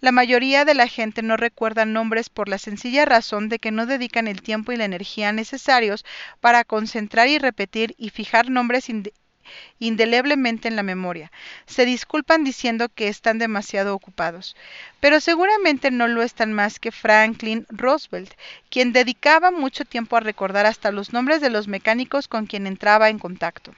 La 0.00 0.12
mayoría 0.12 0.64
de 0.64 0.74
la 0.74 0.88
gente 0.88 1.22
no 1.22 1.36
recuerda 1.36 1.84
nombres 1.84 2.28
por 2.28 2.48
la 2.48 2.58
sencilla 2.58 3.04
razón 3.04 3.48
de 3.48 3.58
que 3.58 3.70
no 3.70 3.86
dedican 3.86 4.28
el 4.28 4.42
tiempo 4.42 4.72
y 4.72 4.76
la 4.76 4.84
energía 4.84 5.32
necesarios 5.32 6.04
para 6.40 6.64
concentrar 6.64 7.28
y 7.28 7.38
repetir 7.38 7.94
y 7.98 8.10
fijar 8.10 8.50
nombres 8.50 8.88
indeleblemente 9.78 10.68
en 10.68 10.76
la 10.76 10.82
memoria. 10.82 11.30
Se 11.66 11.84
disculpan 11.84 12.44
diciendo 12.44 12.88
que 12.88 13.08
están 13.08 13.38
demasiado 13.38 13.94
ocupados. 13.94 14.56
Pero 15.00 15.20
seguramente 15.20 15.90
no 15.90 16.08
lo 16.08 16.22
están 16.22 16.52
más 16.52 16.78
que 16.78 16.90
Franklin 16.90 17.66
Roosevelt, 17.68 18.32
quien 18.70 18.92
dedicaba 18.92 19.50
mucho 19.50 19.84
tiempo 19.84 20.16
a 20.16 20.20
recordar 20.20 20.66
hasta 20.66 20.92
los 20.92 21.12
nombres 21.12 21.40
de 21.40 21.50
los 21.50 21.68
mecánicos 21.68 22.28
con 22.28 22.46
quien 22.46 22.66
entraba 22.66 23.10
en 23.10 23.18
contacto. 23.18 23.74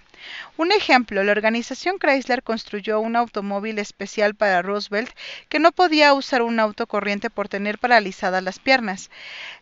Un 0.56 0.72
ejemplo, 0.72 1.22
la 1.22 1.32
organización 1.32 1.98
Chrysler 1.98 2.42
construyó 2.42 3.00
un 3.00 3.16
automóvil 3.16 3.78
especial 3.78 4.34
para 4.34 4.62
Roosevelt 4.62 5.10
que 5.48 5.58
no 5.58 5.72
podía 5.72 6.14
usar 6.14 6.42
un 6.42 6.58
auto 6.58 6.86
corriente 6.86 7.30
por 7.30 7.48
tener 7.48 7.78
paralizadas 7.78 8.42
las 8.42 8.58
piernas. 8.58 9.10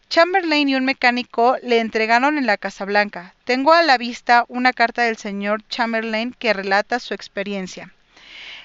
Chamberlain 0.08 0.68
y 0.68 0.76
un 0.76 0.84
mecánico 0.84 1.56
le 1.62 1.80
entregaron 1.80 2.38
en 2.38 2.46
la 2.46 2.56
Casa 2.56 2.84
Blanca. 2.84 3.34
Tengo 3.44 3.72
a 3.72 3.82
la 3.82 3.98
vista 3.98 4.44
una 4.48 4.72
carta 4.72 5.02
del 5.02 5.16
señor 5.16 5.66
Chamberlain 5.68 6.34
que 6.38 6.52
relata 6.52 7.00
su 7.00 7.14
experiencia. 7.14 7.92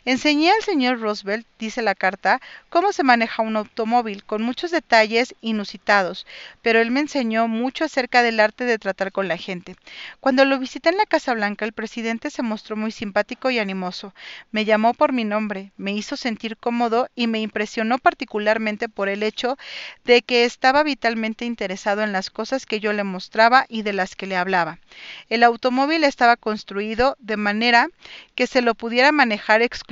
Enseñé 0.05 0.51
al 0.51 0.63
señor 0.63 1.01
Roosevelt, 1.01 1.45
dice 1.59 1.81
la 1.81 1.93
carta, 1.93 2.39
cómo 2.69 2.93
se 2.93 3.03
maneja 3.03 3.43
un 3.43 3.57
automóvil, 3.57 4.23
con 4.23 4.41
muchos 4.41 4.71
detalles 4.71 5.35
inusitados, 5.41 6.25
pero 6.61 6.79
él 6.79 6.89
me 6.89 7.01
enseñó 7.01 7.49
mucho 7.49 7.83
acerca 7.83 8.23
del 8.23 8.39
arte 8.39 8.63
de 8.63 8.79
tratar 8.79 9.11
con 9.11 9.27
la 9.27 9.35
gente. 9.35 9.75
Cuando 10.21 10.45
lo 10.45 10.57
visité 10.57 10.89
en 10.89 10.97
la 10.97 11.05
Casa 11.05 11.33
Blanca, 11.33 11.65
el 11.65 11.73
presidente 11.73 12.29
se 12.29 12.43
mostró 12.43 12.77
muy 12.77 12.91
simpático 12.91 13.49
y 13.49 13.59
animoso. 13.59 14.13
Me 14.51 14.63
llamó 14.63 14.93
por 14.93 15.11
mi 15.11 15.25
nombre, 15.25 15.73
me 15.75 15.91
hizo 15.91 16.15
sentir 16.15 16.55
cómodo 16.55 17.09
y 17.13 17.27
me 17.27 17.41
impresionó 17.41 17.97
particularmente 17.97 18.87
por 18.87 19.09
el 19.09 19.21
hecho 19.21 19.57
de 20.05 20.21
que 20.21 20.45
estaba 20.45 20.83
vitalmente 20.83 21.43
interesado 21.43 22.03
en 22.03 22.13
las 22.13 22.29
cosas 22.29 22.65
que 22.65 22.79
yo 22.79 22.93
le 22.93 23.03
mostraba 23.03 23.65
y 23.67 23.81
de 23.81 23.93
las 23.93 24.15
que 24.15 24.27
le 24.27 24.37
hablaba. 24.37 24.79
El 25.27 25.43
automóvil 25.43 26.05
estaba 26.05 26.37
construido 26.37 27.17
de 27.19 27.35
manera 27.35 27.89
que 28.35 28.47
se 28.47 28.61
lo 28.61 28.75
pudiera 28.75 29.11
manejar 29.11 29.61
exclusivamente 29.61 29.88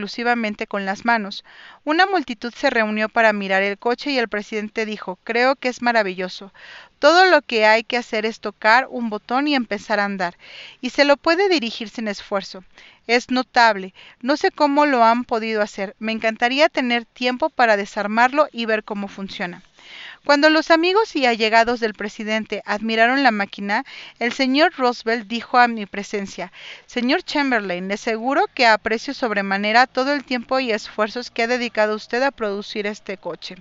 con 0.68 0.86
las 0.86 1.06
manos. 1.06 1.44
Una 1.84 2.06
multitud 2.06 2.54
se 2.54 2.70
reunió 2.70 3.10
para 3.10 3.34
mirar 3.34 3.64
el 3.64 3.78
coche 3.78 4.12
y 4.12 4.18
el 4.18 4.28
presidente 4.28 4.86
dijo, 4.86 5.18
creo 5.24 5.56
que 5.56 5.70
es 5.70 5.82
maravilloso. 5.82 6.54
Todo 7.00 7.26
lo 7.26 7.42
que 7.42 7.66
hay 7.66 7.84
que 7.84 7.98
hacer 7.98 8.26
es 8.26 8.40
tocar 8.40 8.88
un 8.90 9.10
botón 9.10 9.48
y 9.48 9.56
empezar 9.56 10.00
a 10.00 10.06
andar, 10.06 10.36
y 10.82 10.90
se 10.92 11.06
lo 11.06 11.18
puede 11.18 11.50
dirigir 11.50 11.90
sin 11.90 12.08
esfuerzo. 12.08 12.64
Es 13.08 13.32
notable. 13.32 13.94
No 14.22 14.36
sé 14.38 14.52
cómo 14.52 14.86
lo 14.86 15.04
han 15.04 15.24
podido 15.24 15.62
hacer. 15.62 15.96
Me 16.00 16.12
encantaría 16.12 16.70
tener 16.70 17.06
tiempo 17.06 17.50
para 17.50 17.78
desarmarlo 17.78 18.48
y 18.52 18.66
ver 18.66 18.84
cómo 18.84 19.08
funciona. 19.08 19.62
Cuando 20.28 20.50
los 20.50 20.72
amigos 20.72 21.16
y 21.16 21.26
allegados 21.26 21.80
del 21.80 21.94
presidente 21.94 22.62
admiraron 22.66 23.24
la 23.24 23.32
máquina, 23.32 23.86
el 24.20 24.34
señor 24.34 24.74
Roosevelt 24.76 25.26
dijo 25.26 25.58
a 25.58 25.70
mi 25.70 25.86
presencia, 25.86 26.52
Señor 26.86 27.24
Chamberlain, 27.24 27.88
le 27.88 27.94
aseguro 27.94 28.48
que 28.54 28.68
aprecio 28.68 29.14
sobremanera 29.14 29.88
todo 29.88 30.12
el 30.12 30.26
tiempo 30.26 30.60
y 30.60 30.74
esfuerzos 30.74 31.32
que 31.32 31.44
ha 31.44 31.48
dedicado 31.48 31.96
usted 31.96 32.22
a 32.24 32.32
producir 32.32 32.88
este 32.88 33.16
coche. 33.16 33.56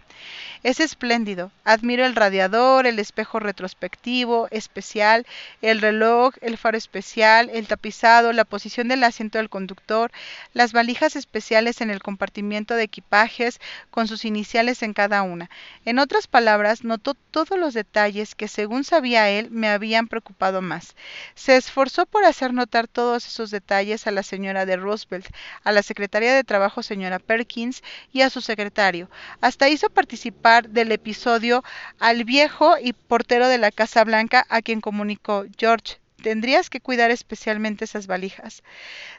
Es 0.64 0.80
espléndido. 0.80 1.52
Admiro 1.62 2.04
el 2.04 2.16
radiador, 2.16 2.88
el 2.88 2.98
espejo 2.98 3.38
retrospectivo 3.38 4.48
especial, 4.50 5.24
el 5.62 5.80
reloj, 5.80 6.34
el 6.40 6.58
faro 6.58 6.76
especial, 6.76 7.48
el 7.54 7.68
tapizado, 7.68 8.32
la 8.32 8.44
posición 8.44 8.88
del 8.88 9.04
asiento 9.04 9.38
del 9.38 9.50
conductor, 9.50 10.10
las 10.52 10.72
valijas 10.72 11.14
especiales 11.14 11.80
en 11.80 11.90
el 11.90 12.02
compartimiento 12.02 12.74
de 12.74 12.82
equipajes 12.82 13.60
con 13.92 14.08
sus 14.08 14.24
iniciales 14.24 14.82
en 14.82 14.94
cada 14.94 15.22
una. 15.22 15.48
En 15.84 16.00
otras 16.00 16.26
palabras, 16.26 16.55
notó 16.82 17.14
todos 17.14 17.58
los 17.58 17.74
detalles 17.74 18.34
que, 18.34 18.48
según 18.48 18.84
sabía 18.84 19.28
él, 19.28 19.50
me 19.50 19.68
habían 19.68 20.08
preocupado 20.08 20.62
más. 20.62 20.94
Se 21.34 21.56
esforzó 21.56 22.06
por 22.06 22.24
hacer 22.24 22.52
notar 22.52 22.88
todos 22.88 23.26
esos 23.26 23.50
detalles 23.50 24.06
a 24.06 24.10
la 24.10 24.22
señora 24.22 24.66
de 24.66 24.76
Roosevelt, 24.76 25.26
a 25.64 25.72
la 25.72 25.82
secretaria 25.82 26.34
de 26.34 26.44
Trabajo 26.44 26.82
señora 26.82 27.18
Perkins 27.18 27.82
y 28.12 28.22
a 28.22 28.30
su 28.30 28.40
secretario. 28.40 29.10
Hasta 29.40 29.68
hizo 29.68 29.90
participar 29.90 30.68
del 30.68 30.92
episodio 30.92 31.62
al 31.98 32.24
viejo 32.24 32.76
y 32.82 32.92
portero 32.92 33.48
de 33.48 33.58
la 33.58 33.70
Casa 33.70 34.04
Blanca 34.04 34.46
a 34.48 34.62
quien 34.62 34.80
comunicó 34.80 35.44
George, 35.58 35.98
tendrías 36.22 36.70
que 36.70 36.80
cuidar 36.80 37.10
especialmente 37.10 37.84
esas 37.84 38.06
valijas. 38.06 38.62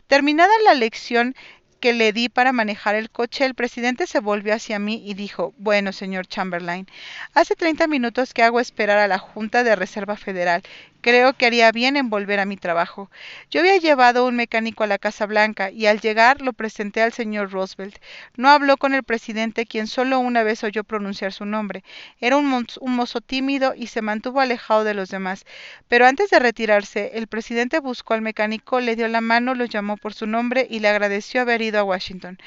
Terminada 0.07 0.51
la 0.65 0.73
lección 0.73 1.35
que 1.79 1.93
le 1.93 2.13
di 2.13 2.29
para 2.29 2.51
manejar 2.53 2.95
el 2.95 3.09
coche, 3.09 3.45
el 3.45 3.55
presidente 3.55 4.07
se 4.07 4.19
volvió 4.19 4.53
hacia 4.53 4.79
mí 4.79 5.01
y 5.05 5.13
dijo, 5.13 5.53
bueno, 5.57 5.91
señor 5.93 6.27
Chamberlain, 6.27 6.87
hace 7.33 7.55
30 7.55 7.87
minutos 7.87 8.33
que 8.33 8.43
hago 8.43 8.59
esperar 8.59 8.97
a 8.99 9.07
la 9.07 9.19
Junta 9.19 9.63
de 9.63 9.75
Reserva 9.75 10.15
Federal 10.17 10.63
Creo 11.01 11.33
que 11.33 11.45
haría 11.45 11.71
bien 11.71 11.95
en 11.95 12.09
volver 12.09 12.39
a 12.39 12.45
mi 12.45 12.57
trabajo. 12.57 13.09
Yo 13.49 13.61
había 13.61 13.77
llevado 13.77 14.25
un 14.25 14.35
mecánico 14.35 14.83
a 14.83 14.87
la 14.87 14.97
Casa 14.97 15.25
Blanca 15.25 15.69
y 15.71 15.85
al 15.85 16.01
llegar 16.01 16.41
lo 16.41 16.53
presenté 16.53 17.01
al 17.01 17.13
señor 17.13 17.51
Roosevelt. 17.51 17.97
No 18.35 18.49
habló 18.49 18.77
con 18.77 18.93
el 18.93 19.03
presidente, 19.03 19.65
quien 19.65 19.87
solo 19.87 20.19
una 20.19 20.43
vez 20.43 20.63
oyó 20.63 20.83
pronunciar 20.83 21.33
su 21.33 21.45
nombre. 21.45 21.83
Era 22.19 22.37
un, 22.37 22.67
un 22.81 22.95
mozo 22.95 23.21
tímido 23.21 23.73
y 23.75 23.87
se 23.87 24.01
mantuvo 24.01 24.41
alejado 24.41 24.83
de 24.83 24.95
los 24.95 25.09
demás. 25.09 25.45
Pero 25.87 26.07
antes 26.07 26.29
de 26.29 26.39
retirarse, 26.39 27.11
el 27.13 27.27
presidente 27.27 27.79
buscó 27.79 28.13
al 28.13 28.21
mecánico, 28.21 28.79
le 28.79 28.95
dio 28.95 29.07
la 29.07 29.21
mano, 29.21 29.55
lo 29.55 29.65
llamó 29.65 29.97
por 29.97 30.13
su 30.13 30.27
nombre 30.27 30.67
y 30.69 30.79
le 30.79 30.89
agradeció 30.89 31.41
haber 31.41 31.61
ido 31.61 31.79
a 31.79 31.83
Washington. 31.83 32.37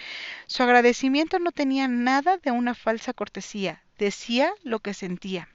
Su 0.47 0.64
agradecimiento 0.64 1.38
no 1.38 1.52
tenía 1.52 1.88
nada 1.88 2.37
de 2.38 2.50
una 2.50 2.75
falsa 2.75 3.12
cortesía, 3.12 3.83
decía 3.99 4.52
lo 4.64 4.80
que 4.80 4.92
sentía. 4.92 5.49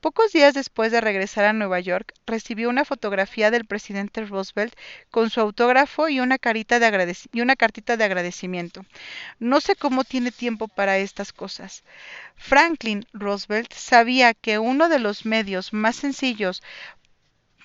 Pocos 0.00 0.32
días 0.32 0.54
después 0.54 0.92
de 0.92 1.02
regresar 1.02 1.44
a 1.44 1.52
Nueva 1.52 1.78
York, 1.78 2.14
recibió 2.24 2.70
una 2.70 2.86
fotografía 2.86 3.50
del 3.50 3.66
presidente 3.66 4.24
Roosevelt 4.24 4.74
con 5.10 5.28
su 5.28 5.42
autógrafo 5.42 6.08
y 6.08 6.20
una, 6.20 6.38
carita 6.38 6.78
de 6.78 7.56
cartita 7.58 7.98
de 7.98 8.04
agradecimiento. 8.04 8.86
No 9.38 9.60
sé 9.60 9.76
cómo 9.76 10.04
tiene 10.04 10.32
tiempo 10.32 10.68
para 10.68 10.96
estas 10.96 11.34
cosas. 11.34 11.84
Franklin 12.34 13.04
Roosevelt 13.12 13.74
sabía 13.74 14.32
que 14.32 14.58
uno 14.58 14.88
de 14.88 15.00
los 15.00 15.26
medios 15.26 15.74
más 15.74 15.96
sencillos 15.96 16.62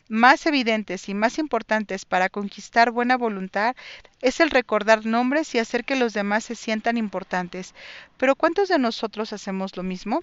más 0.09 0.45
evidentes 0.45 1.07
y 1.07 1.13
más 1.13 1.39
importantes 1.39 2.03
para 2.03 2.27
conquistar 2.27 2.91
buena 2.91 3.15
voluntad 3.15 3.75
es 4.21 4.41
el 4.41 4.51
recordar 4.51 5.05
nombres 5.05 5.55
y 5.55 5.59
hacer 5.59 5.85
que 5.85 5.95
los 5.95 6.13
demás 6.13 6.43
se 6.43 6.55
sientan 6.55 6.97
importantes. 6.97 7.73
Pero 8.17 8.35
¿cuántos 8.35 8.67
de 8.67 8.77
nosotros 8.77 9.31
hacemos 9.31 9.77
lo 9.77 9.83
mismo? 9.83 10.21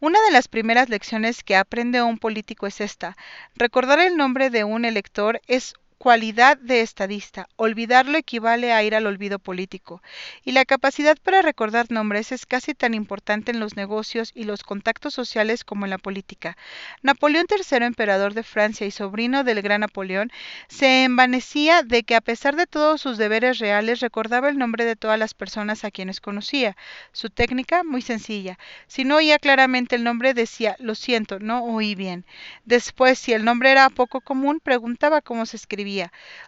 Una 0.00 0.20
de 0.22 0.30
las 0.30 0.48
primeras 0.48 0.88
lecciones 0.88 1.42
que 1.42 1.56
aprende 1.56 2.02
un 2.02 2.18
político 2.18 2.66
es 2.66 2.80
esta. 2.80 3.16
Recordar 3.54 3.98
el 4.00 4.16
nombre 4.16 4.50
de 4.50 4.64
un 4.64 4.84
elector 4.84 5.40
es 5.46 5.74
cualidad 5.98 6.58
de 6.58 6.82
estadista. 6.82 7.48
Olvidarlo 7.56 8.18
equivale 8.18 8.72
a 8.72 8.82
ir 8.82 8.94
al 8.94 9.06
olvido 9.06 9.38
político. 9.38 10.02
Y 10.44 10.52
la 10.52 10.64
capacidad 10.64 11.16
para 11.22 11.42
recordar 11.42 11.90
nombres 11.90 12.32
es 12.32 12.46
casi 12.46 12.74
tan 12.74 12.94
importante 12.94 13.50
en 13.50 13.60
los 13.60 13.76
negocios 13.76 14.30
y 14.34 14.44
los 14.44 14.62
contactos 14.62 15.14
sociales 15.14 15.64
como 15.64 15.86
en 15.86 15.90
la 15.90 15.98
política. 15.98 16.56
Napoleón 17.02 17.46
III, 17.48 17.84
emperador 17.84 18.34
de 18.34 18.42
Francia 18.42 18.86
y 18.86 18.90
sobrino 18.90 19.42
del 19.42 19.62
gran 19.62 19.80
Napoleón, 19.80 20.30
se 20.68 21.04
envanecía 21.04 21.82
de 21.82 22.02
que 22.02 22.14
a 22.14 22.20
pesar 22.20 22.56
de 22.56 22.66
todos 22.66 23.00
sus 23.00 23.16
deberes 23.16 23.58
reales 23.58 24.00
recordaba 24.00 24.48
el 24.48 24.58
nombre 24.58 24.84
de 24.84 24.96
todas 24.96 25.18
las 25.18 25.34
personas 25.34 25.84
a 25.84 25.90
quienes 25.90 26.20
conocía. 26.20 26.76
Su 27.12 27.30
técnica, 27.30 27.84
muy 27.84 28.02
sencilla. 28.02 28.58
Si 28.86 29.04
no 29.04 29.16
oía 29.16 29.38
claramente 29.38 29.96
el 29.96 30.04
nombre, 30.04 30.34
decía, 30.34 30.76
lo 30.78 30.94
siento, 30.94 31.38
no 31.38 31.64
oí 31.64 31.94
bien. 31.94 32.26
Después, 32.64 33.18
si 33.18 33.32
el 33.32 33.44
nombre 33.44 33.70
era 33.70 33.88
poco 33.88 34.20
común, 34.20 34.60
preguntaba 34.62 35.22
cómo 35.22 35.46
se 35.46 35.56
escribía 35.56 35.85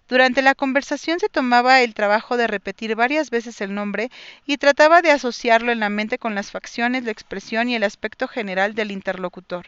durante 0.09 0.43
la 0.43 0.55
conversación 0.55 1.21
se 1.21 1.29
tomaba 1.29 1.81
el 1.81 1.95
trabajo 1.95 2.37
de 2.37 2.47
repetir 2.47 2.97
varias 2.97 3.31
veces 3.31 3.61
el 3.61 3.75
nombre 3.75 4.11
y 4.47 4.57
trataba 4.57 5.01
de 5.01 5.13
asociarlo 5.13 5.71
en 5.71 5.81
la 5.81 5.91
mente 5.91 6.19
con 6.19 6.35
las 6.35 6.51
facciones, 6.51 7.05
la 7.05 7.13
expresión 7.13 7.69
y 7.69 7.77
el 7.77 7.85
aspecto 7.85 8.27
general 8.27 8.75
del 8.75 8.91
interlocutor. 8.91 9.67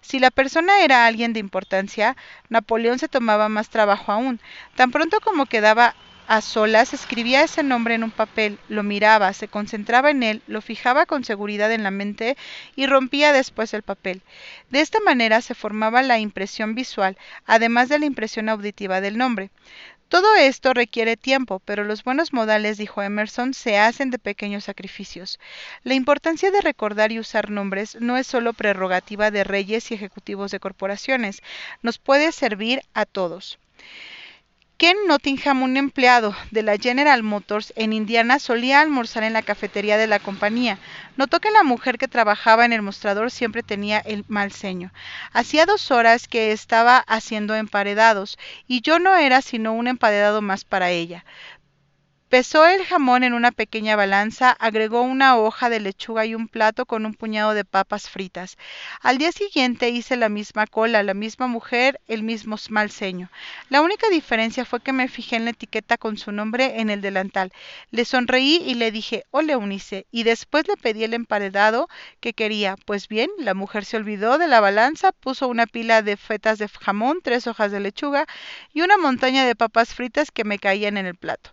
Si 0.00 0.18
la 0.18 0.30
persona 0.30 0.82
era 0.82 1.06
alguien 1.06 1.32
de 1.32 1.40
importancia, 1.40 2.16
Napoleón 2.48 2.98
se 2.98 3.08
tomaba 3.08 3.48
más 3.48 3.68
trabajo 3.68 4.12
aún. 4.12 4.40
Tan 4.74 4.90
pronto 4.90 5.20
como 5.20 5.46
quedaba 5.46 5.94
a 6.26 6.40
solas, 6.40 6.94
escribía 6.94 7.42
ese 7.42 7.62
nombre 7.62 7.94
en 7.94 8.04
un 8.04 8.10
papel, 8.10 8.58
lo 8.68 8.82
miraba, 8.82 9.32
se 9.32 9.48
concentraba 9.48 10.10
en 10.10 10.22
él, 10.22 10.42
lo 10.46 10.60
fijaba 10.60 11.06
con 11.06 11.24
seguridad 11.24 11.72
en 11.72 11.82
la 11.82 11.90
mente 11.90 12.36
y 12.76 12.86
rompía 12.86 13.32
después 13.32 13.74
el 13.74 13.82
papel. 13.82 14.22
De 14.70 14.80
esta 14.80 15.00
manera 15.00 15.40
se 15.40 15.54
formaba 15.54 16.02
la 16.02 16.18
impresión 16.18 16.74
visual, 16.74 17.16
además 17.46 17.88
de 17.88 17.98
la 17.98 18.06
impresión 18.06 18.48
auditiva 18.48 19.00
del 19.00 19.18
nombre. 19.18 19.50
Todo 20.10 20.34
esto 20.34 20.74
requiere 20.74 21.16
tiempo, 21.16 21.60
pero 21.64 21.84
los 21.84 22.02
buenos 22.02 22.32
modales, 22.32 22.78
dijo 22.78 23.00
Emerson, 23.00 23.54
se 23.54 23.78
hacen 23.78 24.10
de 24.10 24.18
pequeños 24.18 24.64
sacrificios. 24.64 25.38
La 25.84 25.94
importancia 25.94 26.50
de 26.50 26.60
recordar 26.60 27.12
y 27.12 27.20
usar 27.20 27.48
nombres 27.48 27.96
no 28.00 28.16
es 28.16 28.26
solo 28.26 28.52
prerrogativa 28.52 29.30
de 29.30 29.44
reyes 29.44 29.88
y 29.90 29.94
ejecutivos 29.94 30.50
de 30.50 30.58
corporaciones, 30.58 31.42
nos 31.82 31.98
puede 31.98 32.32
servir 32.32 32.82
a 32.92 33.06
todos. 33.06 33.60
Ken 34.80 34.96
Nottingham, 35.06 35.62
un 35.62 35.76
empleado 35.76 36.34
de 36.52 36.62
la 36.62 36.78
General 36.78 37.22
Motors 37.22 37.74
en 37.76 37.92
Indiana, 37.92 38.38
solía 38.38 38.80
almorzar 38.80 39.24
en 39.24 39.34
la 39.34 39.42
cafetería 39.42 39.98
de 39.98 40.06
la 40.06 40.20
compañía. 40.20 40.78
Notó 41.18 41.38
que 41.38 41.50
la 41.50 41.62
mujer 41.62 41.98
que 41.98 42.08
trabajaba 42.08 42.64
en 42.64 42.72
el 42.72 42.80
mostrador 42.80 43.30
siempre 43.30 43.62
tenía 43.62 43.98
el 43.98 44.24
mal 44.26 44.52
ceño. 44.52 44.90
Hacía 45.34 45.66
dos 45.66 45.90
horas 45.90 46.28
que 46.28 46.52
estaba 46.52 46.96
haciendo 46.96 47.54
emparedados, 47.56 48.38
y 48.66 48.80
yo 48.80 48.98
no 48.98 49.14
era 49.16 49.42
sino 49.42 49.74
un 49.74 49.86
emparedado 49.86 50.40
más 50.40 50.64
para 50.64 50.88
ella. 50.88 51.26
Pesó 52.30 52.64
el 52.64 52.84
jamón 52.84 53.24
en 53.24 53.34
una 53.34 53.50
pequeña 53.50 53.96
balanza, 53.96 54.52
agregó 54.52 55.02
una 55.02 55.36
hoja 55.36 55.68
de 55.68 55.80
lechuga 55.80 56.24
y 56.26 56.36
un 56.36 56.46
plato 56.46 56.86
con 56.86 57.04
un 57.04 57.12
puñado 57.12 57.54
de 57.54 57.64
papas 57.64 58.08
fritas. 58.08 58.56
Al 59.00 59.18
día 59.18 59.32
siguiente 59.32 59.88
hice 59.88 60.14
la 60.14 60.28
misma 60.28 60.68
cola, 60.68 61.02
la 61.02 61.12
misma 61.12 61.48
mujer, 61.48 62.00
el 62.06 62.22
mismo 62.22 62.54
mal 62.68 62.92
ceño. 62.92 63.32
La 63.68 63.82
única 63.82 64.08
diferencia 64.10 64.64
fue 64.64 64.78
que 64.78 64.92
me 64.92 65.08
fijé 65.08 65.34
en 65.34 65.44
la 65.44 65.50
etiqueta 65.50 65.98
con 65.98 66.18
su 66.18 66.30
nombre 66.30 66.80
en 66.80 66.88
el 66.88 67.00
delantal. 67.00 67.52
Le 67.90 68.04
sonreí 68.04 68.62
y 68.64 68.74
le 68.74 68.92
dije, 68.92 69.24
hola 69.32 69.54
Eunice, 69.54 70.06
y 70.12 70.22
después 70.22 70.68
le 70.68 70.76
pedí 70.76 71.02
el 71.02 71.14
emparedado 71.14 71.88
que 72.20 72.32
quería. 72.32 72.76
Pues 72.84 73.08
bien, 73.08 73.28
la 73.38 73.54
mujer 73.54 73.84
se 73.84 73.96
olvidó 73.96 74.38
de 74.38 74.46
la 74.46 74.60
balanza, 74.60 75.10
puso 75.10 75.48
una 75.48 75.66
pila 75.66 76.02
de 76.02 76.16
fetas 76.16 76.60
de 76.60 76.68
jamón, 76.68 77.18
tres 77.24 77.48
hojas 77.48 77.72
de 77.72 77.80
lechuga 77.80 78.26
y 78.72 78.82
una 78.82 78.98
montaña 78.98 79.44
de 79.44 79.56
papas 79.56 79.96
fritas 79.96 80.30
que 80.30 80.44
me 80.44 80.60
caían 80.60 80.96
en 80.96 81.06
el 81.06 81.16
plato. 81.16 81.50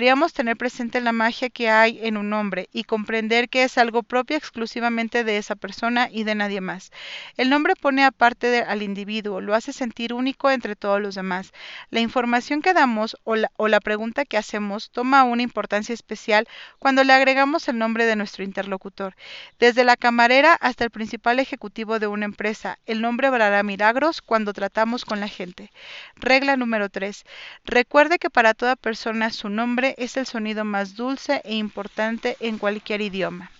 Deberíamos 0.00 0.32
tener 0.32 0.56
presente 0.56 0.98
la 1.02 1.12
magia 1.12 1.50
que 1.50 1.68
hay 1.68 2.00
en 2.00 2.16
un 2.16 2.30
nombre 2.30 2.70
y 2.72 2.84
comprender 2.84 3.50
que 3.50 3.64
es 3.64 3.76
algo 3.76 4.02
propio 4.02 4.34
exclusivamente 4.34 5.24
de 5.24 5.36
esa 5.36 5.56
persona 5.56 6.08
y 6.10 6.24
de 6.24 6.34
nadie 6.34 6.62
más. 6.62 6.90
El 7.36 7.50
nombre 7.50 7.74
pone 7.76 8.02
aparte 8.02 8.62
al 8.62 8.82
individuo, 8.82 9.42
lo 9.42 9.54
hace 9.54 9.74
sentir 9.74 10.14
único 10.14 10.50
entre 10.50 10.74
todos 10.74 11.02
los 11.02 11.16
demás. 11.16 11.52
La 11.90 12.00
información 12.00 12.62
que 12.62 12.72
damos 12.72 13.14
o 13.24 13.36
la, 13.36 13.52
o 13.58 13.68
la 13.68 13.78
pregunta 13.78 14.24
que 14.24 14.38
hacemos 14.38 14.90
toma 14.90 15.24
una 15.24 15.42
importancia 15.42 15.92
especial 15.92 16.48
cuando 16.78 17.04
le 17.04 17.12
agregamos 17.12 17.68
el 17.68 17.76
nombre 17.76 18.06
de 18.06 18.16
nuestro 18.16 18.42
interlocutor. 18.42 19.14
Desde 19.58 19.84
la 19.84 19.98
camarera 19.98 20.54
hasta 20.54 20.84
el 20.84 20.90
principal 20.90 21.40
ejecutivo 21.40 21.98
de 21.98 22.06
una 22.06 22.24
empresa, 22.24 22.78
el 22.86 23.02
nombre 23.02 23.26
hablará 23.26 23.62
milagros 23.62 24.22
cuando 24.22 24.54
tratamos 24.54 25.04
con 25.04 25.20
la 25.20 25.28
gente. 25.28 25.70
Regla 26.16 26.56
número 26.56 26.88
3. 26.88 27.22
Recuerde 27.66 28.18
que 28.18 28.30
para 28.30 28.54
toda 28.54 28.76
persona 28.76 29.28
su 29.28 29.50
nombre 29.50 29.89
es 29.98 30.16
el 30.16 30.26
sonido 30.26 30.64
más 30.64 30.94
dulce 30.94 31.40
e 31.44 31.54
importante 31.54 32.36
en 32.40 32.58
cualquier 32.58 33.00
idioma. 33.00 33.50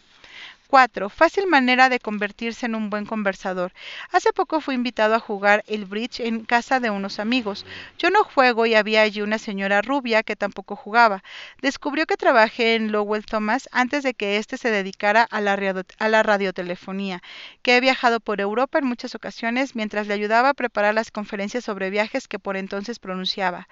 4. 0.71 1.09
Fácil 1.09 1.49
manera 1.49 1.89
de 1.89 1.99
convertirse 1.99 2.67
en 2.67 2.77
un 2.77 2.91
buen 2.91 3.05
conversador. 3.05 3.73
Hace 4.12 4.33
poco 4.33 4.61
fui 4.61 4.77
invitado 4.77 5.17
a 5.17 5.19
jugar 5.19 5.65
el 5.67 5.85
bridge 5.85 6.21
en 6.21 6.45
casa 6.45 6.79
de 6.79 6.91
unos 6.91 7.19
amigos. 7.19 7.67
Yo 7.99 8.09
no 8.11 8.23
juego 8.23 8.67
y 8.67 8.77
había 8.77 9.03
allí 9.03 9.21
una 9.21 9.39
señora 9.39 9.83
rubia 9.83 10.23
que 10.23 10.37
tampoco 10.37 10.77
jugaba. 10.77 11.25
Descubrió 11.61 12.07
que 12.07 12.17
trabajé 12.17 12.77
en 12.77 12.93
Lowell 12.93 13.27
Thomas 13.27 13.69
antes 13.73 14.05
de 14.05 14.15
que 14.15 14.37
éste 14.37 14.59
se 14.59 14.71
dedicara 14.71 15.27
a 15.29 15.41
la, 15.41 16.23
radiotelefonía, 16.23 17.21
que 17.62 17.77
he 17.77 17.81
viajado 17.81 18.21
por 18.21 18.41
Europa 18.41 18.79
en 18.79 18.87
muchas 18.87 19.17
ocasiones 19.17 19.75
mientras 19.75 20.07
le 20.07 20.15
ayudaba 20.15 20.50
a 20.50 20.55
preparar 20.55 20.95
las 20.95 21.11
conferencias 21.11 21.65
sobre 21.65 21.91
viajes 21.91 22.29
que 22.29 22.39
por 22.39 22.57
entonces 22.57 23.00
pronunciaba. 23.00 23.67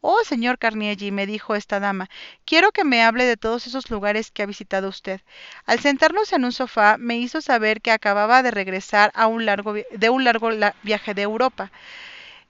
Oh, 0.00 0.22
señor 0.22 0.58
Carnegie, 0.58 1.10
me 1.10 1.26
dijo 1.26 1.56
esta 1.56 1.80
dama, 1.80 2.08
quiero 2.44 2.70
que 2.70 2.84
me 2.84 3.02
hable 3.02 3.24
de 3.24 3.36
todos 3.36 3.66
esos 3.66 3.90
lugares 3.90 4.30
que 4.30 4.44
ha 4.44 4.46
visitado 4.46 4.88
usted. 4.88 5.20
Al 5.66 5.80
sentarnos 5.80 6.32
en 6.32 6.43
un 6.44 6.52
sofá 6.52 6.96
me 6.98 7.16
hizo 7.18 7.40
saber 7.40 7.80
que 7.80 7.90
acababa 7.92 8.42
de 8.42 8.50
regresar 8.52 9.10
a 9.14 9.26
un 9.26 9.46
largo, 9.46 9.74
de 9.74 10.10
un 10.10 10.24
largo 10.24 10.50
viaje 10.82 11.14
de 11.14 11.22
Europa, 11.22 11.72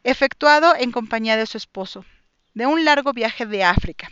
efectuado 0.05 0.75
en 0.77 0.93
compañía 0.93 1.37
de 1.37 1.47
su 1.47 1.57
esposo, 1.59 2.05
de 2.55 2.67
un 2.67 2.85
largo 2.85 3.13
viaje 3.13 3.47
de 3.47 3.65
África. 3.65 4.11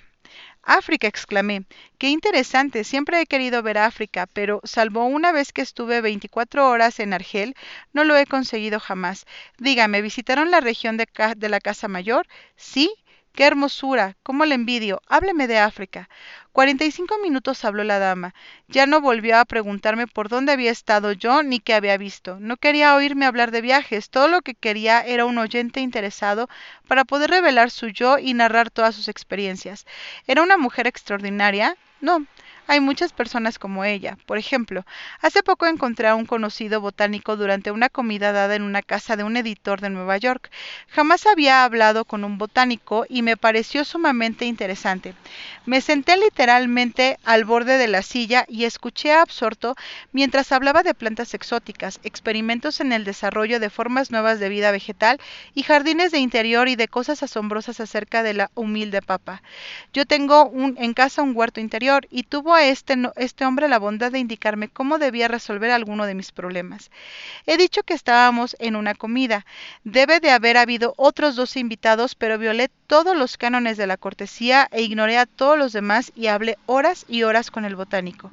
África, 0.64 1.06
exclamé. 1.08 1.64
Qué 1.98 2.08
interesante. 2.08 2.84
Siempre 2.84 3.20
he 3.20 3.26
querido 3.26 3.62
ver 3.62 3.78
África, 3.78 4.26
pero 4.32 4.60
salvo 4.64 5.04
una 5.06 5.32
vez 5.32 5.52
que 5.52 5.62
estuve 5.62 6.00
24 6.00 6.68
horas 6.68 7.00
en 7.00 7.12
Argel, 7.14 7.54
no 7.92 8.04
lo 8.04 8.16
he 8.16 8.26
conseguido 8.26 8.80
jamás. 8.80 9.26
Dígame, 9.58 10.02
¿visitaron 10.02 10.50
la 10.50 10.60
región 10.60 10.96
de, 10.96 11.06
de 11.36 11.48
la 11.48 11.60
Casa 11.60 11.88
Mayor? 11.88 12.26
Sí. 12.56 12.92
¡Qué 13.34 13.44
hermosura! 13.44 14.16
¡Cómo 14.22 14.44
le 14.44 14.54
envidio! 14.54 15.00
Hábleme 15.08 15.46
de 15.46 15.58
África. 15.58 16.10
Cuarenta 16.52 16.84
y 16.84 16.90
cinco 16.90 17.16
minutos 17.18 17.64
habló 17.64 17.82
la 17.82 17.98
dama. 17.98 18.34
Ya 18.68 18.84
no 18.84 19.00
volvió 19.00 19.38
a 19.38 19.46
preguntarme 19.46 20.06
por 20.06 20.28
dónde 20.28 20.52
había 20.52 20.70
estado 20.70 21.12
yo 21.12 21.42
ni 21.42 21.58
qué 21.58 21.72
había 21.72 21.96
visto. 21.96 22.38
No 22.40 22.58
quería 22.58 22.94
oírme 22.94 23.24
hablar 23.24 23.50
de 23.50 23.62
viajes. 23.62 24.10
Todo 24.10 24.28
lo 24.28 24.42
que 24.42 24.54
quería 24.54 25.00
era 25.00 25.24
un 25.24 25.38
oyente 25.38 25.80
interesado 25.80 26.50
para 26.86 27.06
poder 27.06 27.30
revelar 27.30 27.70
su 27.70 27.88
yo 27.88 28.18
y 28.18 28.34
narrar 28.34 28.70
todas 28.70 28.94
sus 28.94 29.08
experiencias. 29.08 29.86
¿Era 30.26 30.42
una 30.42 30.58
mujer 30.58 30.86
extraordinaria? 30.86 31.76
No, 32.02 32.26
hay 32.72 32.80
muchas 32.80 33.12
personas 33.12 33.58
como 33.58 33.84
ella. 33.84 34.16
Por 34.24 34.38
ejemplo, 34.38 34.86
hace 35.20 35.42
poco 35.42 35.66
encontré 35.66 36.08
a 36.08 36.14
un 36.14 36.24
conocido 36.24 36.80
botánico 36.80 37.36
durante 37.36 37.70
una 37.70 37.90
comida 37.90 38.32
dada 38.32 38.54
en 38.54 38.62
una 38.62 38.80
casa 38.80 39.14
de 39.14 39.24
un 39.24 39.36
editor 39.36 39.82
de 39.82 39.90
Nueva 39.90 40.16
York. 40.16 40.50
Jamás 40.88 41.26
había 41.26 41.64
hablado 41.64 42.06
con 42.06 42.24
un 42.24 42.38
botánico 42.38 43.04
y 43.10 43.20
me 43.20 43.36
pareció 43.36 43.84
sumamente 43.84 44.46
interesante. 44.46 45.12
Me 45.66 45.82
senté 45.82 46.16
literalmente 46.16 47.18
al 47.24 47.44
borde 47.44 47.76
de 47.76 47.88
la 47.88 48.00
silla 48.00 48.46
y 48.48 48.64
escuché 48.64 49.12
absorto 49.12 49.76
mientras 50.12 50.50
hablaba 50.50 50.82
de 50.82 50.94
plantas 50.94 51.34
exóticas, 51.34 52.00
experimentos 52.04 52.80
en 52.80 52.92
el 52.92 53.04
desarrollo 53.04 53.60
de 53.60 53.68
formas 53.68 54.10
nuevas 54.10 54.40
de 54.40 54.48
vida 54.48 54.70
vegetal 54.70 55.20
y 55.54 55.62
jardines 55.62 56.10
de 56.10 56.20
interior 56.20 56.68
y 56.68 56.76
de 56.76 56.88
cosas 56.88 57.22
asombrosas 57.22 57.80
acerca 57.80 58.22
de 58.22 58.32
la 58.32 58.50
humilde 58.54 59.02
papa. 59.02 59.42
Yo 59.92 60.06
tengo 60.06 60.50
en 60.54 60.94
casa 60.94 61.20
un 61.20 61.36
huerto 61.36 61.60
interior 61.60 62.08
y 62.10 62.22
tuvo 62.22 62.61
este, 62.64 62.96
este 63.16 63.44
hombre 63.44 63.68
la 63.68 63.78
bondad 63.78 64.12
de 64.12 64.18
indicarme 64.18 64.68
cómo 64.68 64.98
debía 64.98 65.28
resolver 65.28 65.70
alguno 65.70 66.06
de 66.06 66.14
mis 66.14 66.32
problemas. 66.32 66.90
He 67.46 67.56
dicho 67.56 67.82
que 67.82 67.94
estábamos 67.94 68.56
en 68.58 68.76
una 68.76 68.94
comida. 68.94 69.46
Debe 69.84 70.20
de 70.20 70.30
haber 70.30 70.56
habido 70.56 70.94
otros 70.96 71.36
dos 71.36 71.56
invitados, 71.56 72.14
pero 72.14 72.38
violé 72.38 72.70
todos 72.86 73.16
los 73.16 73.38
cánones 73.38 73.76
de 73.76 73.86
la 73.86 73.96
cortesía 73.96 74.68
e 74.70 74.82
ignoré 74.82 75.16
a 75.16 75.26
todos 75.26 75.58
los 75.58 75.72
demás 75.72 76.12
y 76.14 76.26
hablé 76.26 76.58
horas 76.66 77.06
y 77.08 77.22
horas 77.22 77.50
con 77.50 77.64
el 77.64 77.76
botánico. 77.76 78.30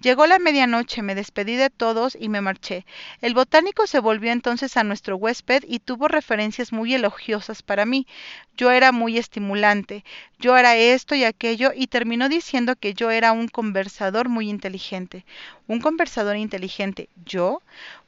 Llegó 0.00 0.26
la 0.26 0.40
medianoche, 0.40 1.02
me 1.02 1.14
despedí 1.14 1.54
de 1.54 1.70
todos 1.70 2.16
y 2.18 2.28
me 2.28 2.40
marché. 2.40 2.84
El 3.20 3.34
botánico 3.34 3.86
se 3.86 4.00
volvió 4.00 4.32
entonces 4.32 4.76
a 4.76 4.82
nuestro 4.82 5.16
huésped 5.16 5.62
y 5.68 5.78
tuvo 5.78 6.08
referencias 6.08 6.72
muy 6.72 6.94
elogiosas 6.94 7.62
para 7.62 7.86
mí. 7.86 8.08
Yo 8.56 8.72
era 8.72 8.90
muy 8.90 9.16
estimulante, 9.16 10.04
yo 10.40 10.56
era 10.56 10.76
esto 10.76 11.14
y 11.14 11.22
aquello 11.24 11.70
y 11.74 11.86
terminó 11.86 12.28
diciendo 12.28 12.74
que 12.74 12.94
yo 12.94 13.10
era 13.12 13.30
un 13.30 13.46
conversador 13.52 14.28
muy 14.28 14.50
inteligente. 14.50 15.24
Un 15.68 15.80
conversador 15.80 16.36
inteligente. 16.36 17.08
¿Yo? 17.24 17.62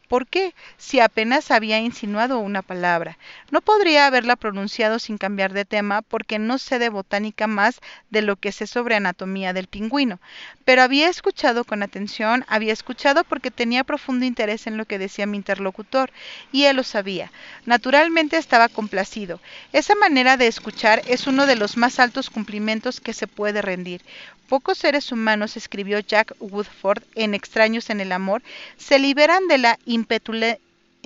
¿Por 0.09 0.27
qué? 0.27 0.55
Si 0.77 1.01
apenas 1.01 1.51
había 1.51 1.79
insinuado 1.79 2.39
una 2.39 2.63
palabra. 2.63 3.19
No 3.51 3.61
podría 3.63 4.07
haberla 4.07 4.37
pronunciado 4.37 4.99
sin 4.99 5.19
cambiar 5.19 5.53
de 5.53 5.65
tema, 5.65 6.03
porque 6.03 6.39
no 6.39 6.59
sé 6.59 6.79
de 6.79 6.91
botánica 6.91 7.47
más 7.47 7.81
de 8.11 8.23
lo 8.23 8.37
que 8.37 8.53
sé 8.53 8.67
sobre 8.67 8.97
anatomía 8.97 9.53
del 9.53 9.67
pingüino. 9.67 10.21
Pero 10.65 10.83
había 10.83 11.09
escuchado 11.09 11.65
con 11.65 11.83
atención, 11.83 12.45
había 12.49 12.73
escuchado 12.73 13.25
porque 13.25 13.51
tenía 13.51 13.85
profundo 13.85 14.27
interés 14.27 14.67
en 14.67 14.77
lo 14.77 14.85
que 14.85 14.99
decía 14.99 15.27
mi 15.27 15.39
interlocutor, 15.39 16.11
y 16.53 16.65
él 16.65 16.77
lo 16.77 16.83
sabía. 16.83 17.33
Naturalmente 17.65 18.37
estaba 18.37 18.69
complacido. 18.69 19.41
Esa 19.73 19.95
manera 19.95 20.37
de 20.37 20.47
escuchar 20.47 21.03
es 21.07 21.27
uno 21.27 21.47
de 21.47 21.57
los 21.57 21.77
más 21.77 21.99
altos 21.99 22.31
cumplimientos 22.31 23.01
que 23.01 23.13
se 23.13 23.27
puede 23.27 23.63
rendir. 23.63 24.03
Pocos 24.49 24.77
seres 24.77 25.11
humanos, 25.11 25.57
escribió 25.57 26.01
Jack 26.01 26.35
Woodford 26.39 27.03
en 27.15 27.33
Extraños 27.33 27.89
en 27.89 28.01
el 28.01 28.13
Amor, 28.13 28.43
se 28.77 28.99
liberan 28.99 29.49
de 29.49 29.57
la 29.57 29.79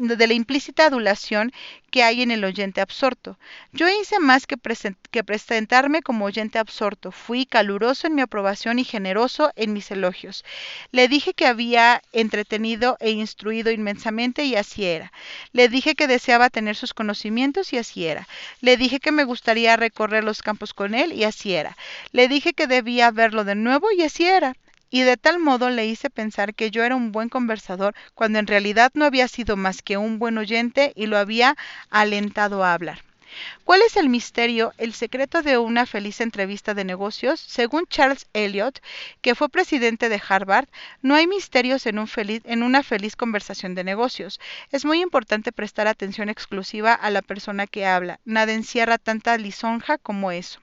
de 0.06 0.26
la 0.26 0.34
implícita 0.34 0.86
adulación 0.86 1.52
que 1.90 2.02
hay 2.02 2.22
en 2.22 2.30
el 2.30 2.44
oyente 2.44 2.80
absorto. 2.80 3.38
Yo 3.72 3.88
hice 3.88 4.20
más 4.20 4.46
que, 4.46 4.56
que, 5.10 5.24
presentarme 5.24 6.02
como 6.02 6.26
oyente 6.26 6.58
absorto. 6.58 7.10
Fui 7.10 7.46
caluroso 7.46 8.06
en 8.06 8.14
mi 8.14 8.22
aprobación 8.22 8.78
y 8.78 8.84
generoso 8.84 9.50
en 9.56 9.72
mis 9.72 9.90
elogios. 9.90 10.44
Le 10.92 11.08
dije 11.08 11.34
que 11.34 11.46
había 11.46 12.02
entretenido 12.12 12.96
e 13.00 13.10
instruido 13.10 13.70
inmensamente 13.70 14.44
y 14.44 14.54
así 14.54 14.84
era. 14.84 15.12
Le 15.52 15.68
dije 15.68 15.94
que 15.94 16.06
deseaba 16.06 16.50
tener 16.50 16.76
sus 16.76 16.94
conocimientos 16.94 17.72
y 17.72 17.78
así 17.78 18.06
era. 18.06 18.28
Le 18.60 18.76
dije 18.76 19.00
que 19.00 19.12
me 19.12 19.24
gustaría 19.24 19.76
recorrer 19.76 20.22
los 20.22 20.42
campos 20.42 20.74
con 20.74 20.94
él 20.94 21.12
y 21.12 21.24
así 21.24 21.54
era. 21.54 21.76
Le 22.12 22.28
dije 22.28 22.52
que 22.52 22.66
debía 22.66 23.10
verlo 23.10 23.44
de 23.44 23.54
nuevo 23.54 23.88
y 23.90 24.02
así 24.02 24.26
era 24.26 24.54
y 24.90 25.02
de 25.02 25.16
tal 25.16 25.38
modo 25.38 25.70
le 25.70 25.86
hice 25.86 26.10
pensar 26.10 26.54
que 26.54 26.70
yo 26.70 26.84
era 26.84 26.96
un 26.96 27.12
buen 27.12 27.28
conversador 27.28 27.94
cuando 28.14 28.38
en 28.38 28.46
realidad 28.46 28.90
no 28.94 29.04
había 29.04 29.28
sido 29.28 29.56
más 29.56 29.82
que 29.82 29.96
un 29.96 30.18
buen 30.18 30.38
oyente 30.38 30.92
y 30.94 31.06
lo 31.06 31.18
había 31.18 31.56
alentado 31.90 32.64
a 32.64 32.72
hablar. 32.72 33.02
¿Cuál 33.64 33.82
es 33.82 33.96
el 33.96 34.08
misterio, 34.08 34.72
el 34.78 34.94
secreto 34.94 35.42
de 35.42 35.58
una 35.58 35.84
feliz 35.84 36.20
entrevista 36.20 36.72
de 36.72 36.84
negocios? 36.84 37.38
Según 37.38 37.86
Charles 37.86 38.26
Eliot, 38.32 38.80
que 39.20 39.34
fue 39.34 39.50
presidente 39.50 40.08
de 40.08 40.20
Harvard, 40.26 40.68
no 41.02 41.14
hay 41.14 41.26
misterios 41.26 41.84
en, 41.86 41.98
en 41.98 42.62
una 42.62 42.82
feliz 42.82 43.16
conversación 43.16 43.74
de 43.74 43.84
negocios. 43.84 44.40
Es 44.72 44.84
muy 44.86 45.02
importante 45.02 45.52
prestar 45.52 45.88
atención 45.88 46.30
exclusiva 46.30 46.94
a 46.94 47.10
la 47.10 47.22
persona 47.22 47.66
que 47.66 47.86
habla. 47.86 48.18
Nada 48.24 48.52
encierra 48.54 48.96
tanta 48.96 49.36
lisonja 49.36 49.98
como 49.98 50.32
eso. 50.32 50.60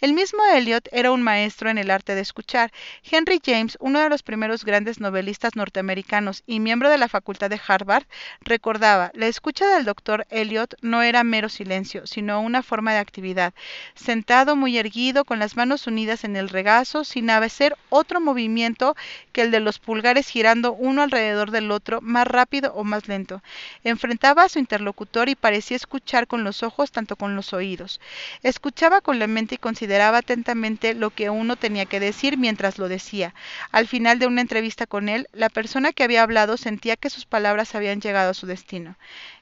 El 0.00 0.14
mismo 0.14 0.42
Eliot 0.52 0.88
era 0.92 1.12
un 1.12 1.22
maestro 1.22 1.70
en 1.70 1.78
el 1.78 1.90
arte 1.90 2.14
de 2.14 2.20
escuchar. 2.20 2.72
Henry 3.08 3.40
James, 3.44 3.76
uno 3.80 4.00
de 4.00 4.08
los 4.08 4.22
primeros 4.22 4.64
grandes 4.64 4.98
novelistas 4.98 5.54
norteamericanos 5.54 6.42
y 6.46 6.60
miembro 6.60 6.90
de 6.90 6.98
la 6.98 7.08
Facultad 7.08 7.50
de 7.50 7.60
Harvard, 7.66 8.04
recordaba, 8.40 9.10
la 9.14 9.26
escucha 9.26 9.66
del 9.66 9.84
doctor 9.84 10.26
Eliot 10.30 10.74
no 10.80 11.02
era 11.02 11.22
mero 11.22 11.48
silencio, 11.48 12.06
sino 12.06 12.40
una 12.40 12.62
forma 12.62 12.92
de 12.92 12.98
actividad, 12.98 13.54
sentado 13.94 14.56
muy 14.56 14.78
erguido, 14.78 15.24
con 15.24 15.38
las 15.38 15.56
manos 15.56 15.86
unidas 15.86 16.24
en 16.24 16.36
el 16.36 16.48
regazo, 16.48 17.04
sin 17.04 17.30
hacer 17.30 17.76
otro 17.88 18.20
movimiento 18.20 18.96
que 19.32 19.42
el 19.42 19.50
de 19.50 19.60
los 19.60 19.78
pulgares 19.78 20.28
girando 20.28 20.72
uno 20.72 21.02
alrededor 21.02 21.50
del 21.50 21.70
otro, 21.70 22.00
más 22.00 22.26
rápido 22.26 22.72
o 22.74 22.84
más 22.84 23.08
lento. 23.08 23.42
Enfrentaba 23.84 24.44
a 24.44 24.48
su 24.48 24.58
interlocutor 24.58 25.28
y 25.28 25.34
parecía 25.34 25.76
escuchar 25.76 26.26
con 26.26 26.44
los 26.44 26.62
ojos 26.62 26.90
tanto 26.90 27.16
con 27.16 27.36
los 27.36 27.52
oídos. 27.52 28.00
Escuchaba 28.42 29.00
con 29.00 29.18
la 29.18 29.26
mente 29.26 29.41
y 29.50 29.58
consideraba 29.58 30.18
atentamente 30.18 30.94
lo 30.94 31.10
que 31.10 31.30
uno 31.30 31.56
tenía 31.56 31.86
que 31.86 32.00
decir 32.00 32.38
mientras 32.38 32.78
lo 32.78 32.88
decía. 32.88 33.34
Al 33.70 33.86
final 33.86 34.18
de 34.18 34.26
una 34.26 34.40
entrevista 34.40 34.86
con 34.86 35.08
él, 35.08 35.28
la 35.32 35.48
persona 35.48 35.92
que 35.92 36.04
había 36.04 36.22
hablado 36.22 36.56
sentía 36.56 36.96
que 36.96 37.10
sus 37.10 37.26
palabras 37.26 37.74
habían 37.74 38.00
llegado 38.00 38.30
a 38.30 38.34
su 38.34 38.46
destino 38.46 38.96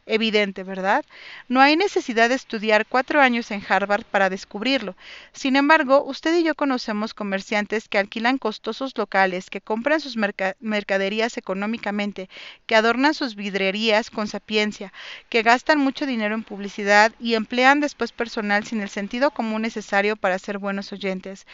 evidente, 0.07 0.63
¿verdad? 0.63 1.05
No 1.49 1.61
hay 1.61 1.77
necesidad 1.77 2.29
de 2.29 2.35
estudiar 2.35 2.87
cuatro 2.87 3.21
años 3.21 3.51
en 3.51 3.63
Harvard 3.69 4.05
para 4.05 4.31
descubrirlo. 4.31 4.97
Sin 5.33 5.57
embargo, 5.57 6.03
usted 6.05 6.37
y 6.37 6.43
yo 6.43 6.55
conocemos 6.55 7.15
comerciantes 7.15 7.89
que 7.89 7.99
alquilan 7.99 8.39
costosos 8.39 8.97
locales, 8.97 9.51
que 9.51 9.61
compran 9.61 10.01
sus 10.01 10.17
mercaderías 10.17 11.37
económicamente, 11.37 12.29
que 12.67 12.77
adornan 12.77 13.15
sus 13.15 13.35
vidrerías 13.35 14.11
con 14.11 14.27
sapiencia, 14.27 14.93
que 15.29 15.43
gastan 15.43 15.79
mucho 15.79 16.07
dinero 16.07 16.35
en 16.35 16.43
publicidad 16.43 17.13
y 17.21 17.35
emplean 17.35 17.81
después 17.81 18.13
personal 18.13 18.65
sin 18.65 18.81
el 18.81 18.89
sentido 18.89 19.31
común 19.31 19.63
necesario 19.63 20.17
para 20.17 20.39
ser 20.39 20.59
buenos 20.59 20.93
oyentes. 20.93 21.47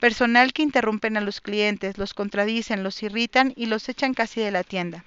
Personal 0.00 0.52
que 0.52 0.62
interrumpen 0.62 1.16
a 1.16 1.20
los 1.20 1.40
clientes, 1.40 1.98
los 1.98 2.14
contradicen, 2.14 2.82
los 2.82 3.02
irritan 3.02 3.52
y 3.56 3.66
los 3.66 3.88
echan 3.88 4.14
casi 4.14 4.40
de 4.40 4.50
la 4.50 4.64
tienda. 4.64 5.04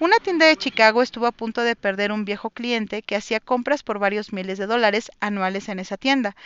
Una 0.00 0.18
tienda 0.18 0.46
de 0.46 0.56
Chicago 0.56 1.00
estuvo 1.00 1.26
a 1.26 1.32
punto 1.32 1.60
de 1.62 1.76
perder 1.76 2.10
un 2.10 2.23
viejo 2.24 2.50
cliente 2.50 3.02
que 3.02 3.16
hacía 3.16 3.40
compras 3.40 3.82
por 3.82 3.98
varios 3.98 4.32
miles 4.32 4.58
de 4.58 4.66
dólares 4.66 5.10
anuales 5.20 5.68
en 5.68 5.78
esa 5.78 5.96
tienda, 5.96 6.36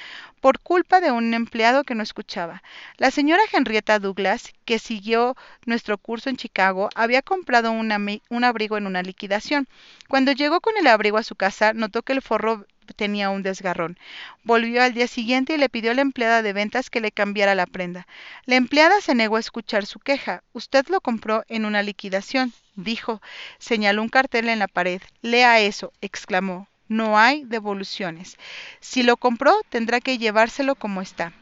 por 0.40 0.60
culpa 0.60 1.00
de 1.00 1.10
un 1.10 1.34
empleado 1.34 1.84
que 1.84 1.94
no 1.94 2.02
escuchaba. 2.02 2.62
La 2.96 3.10
señora 3.10 3.42
Henrietta 3.52 3.98
Douglas, 3.98 4.52
que 4.64 4.78
siguió 4.78 5.36
nuestro 5.66 5.98
curso 5.98 6.30
en 6.30 6.36
Chicago, 6.36 6.88
había 6.94 7.22
comprado 7.22 7.72
un 7.72 8.44
abrigo 8.44 8.76
en 8.76 8.86
una 8.86 9.02
liquidación. 9.02 9.68
Cuando 10.08 10.32
llegó 10.32 10.60
con 10.60 10.76
el 10.78 10.86
abrigo 10.86 11.18
a 11.18 11.22
su 11.22 11.34
casa, 11.34 11.72
notó 11.72 12.02
que 12.02 12.12
el 12.12 12.22
forro 12.22 12.66
tenía 12.94 13.30
un 13.30 13.42
desgarrón. 13.42 13.98
Volvió 14.44 14.82
al 14.82 14.94
día 14.94 15.06
siguiente 15.06 15.54
y 15.54 15.58
le 15.58 15.68
pidió 15.68 15.90
a 15.90 15.94
la 15.94 16.02
empleada 16.02 16.42
de 16.42 16.52
ventas 16.52 16.90
que 16.90 17.00
le 17.00 17.12
cambiara 17.12 17.54
la 17.54 17.66
prenda. 17.66 18.06
La 18.44 18.56
empleada 18.56 19.00
se 19.00 19.14
negó 19.14 19.36
a 19.36 19.40
escuchar 19.40 19.86
su 19.86 19.98
queja. 19.98 20.42
Usted 20.52 20.86
lo 20.88 21.00
compró 21.00 21.44
en 21.48 21.64
una 21.64 21.82
liquidación, 21.82 22.52
dijo. 22.74 23.20
Señaló 23.58 24.02
un 24.02 24.08
cartel 24.08 24.48
en 24.48 24.58
la 24.58 24.68
pared. 24.68 25.02
Lea 25.22 25.60
eso, 25.60 25.92
exclamó. 26.00 26.68
No 26.88 27.18
hay 27.18 27.44
devoluciones. 27.44 28.38
Si 28.80 29.02
lo 29.02 29.16
compró, 29.16 29.54
tendrá 29.68 30.00
que 30.00 30.18
llevárselo 30.18 30.74
como 30.74 31.02
está. 31.02 31.32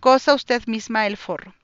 Cosa 0.00 0.34
usted 0.34 0.62
misma 0.66 1.06
el 1.06 1.16
forro. 1.16 1.54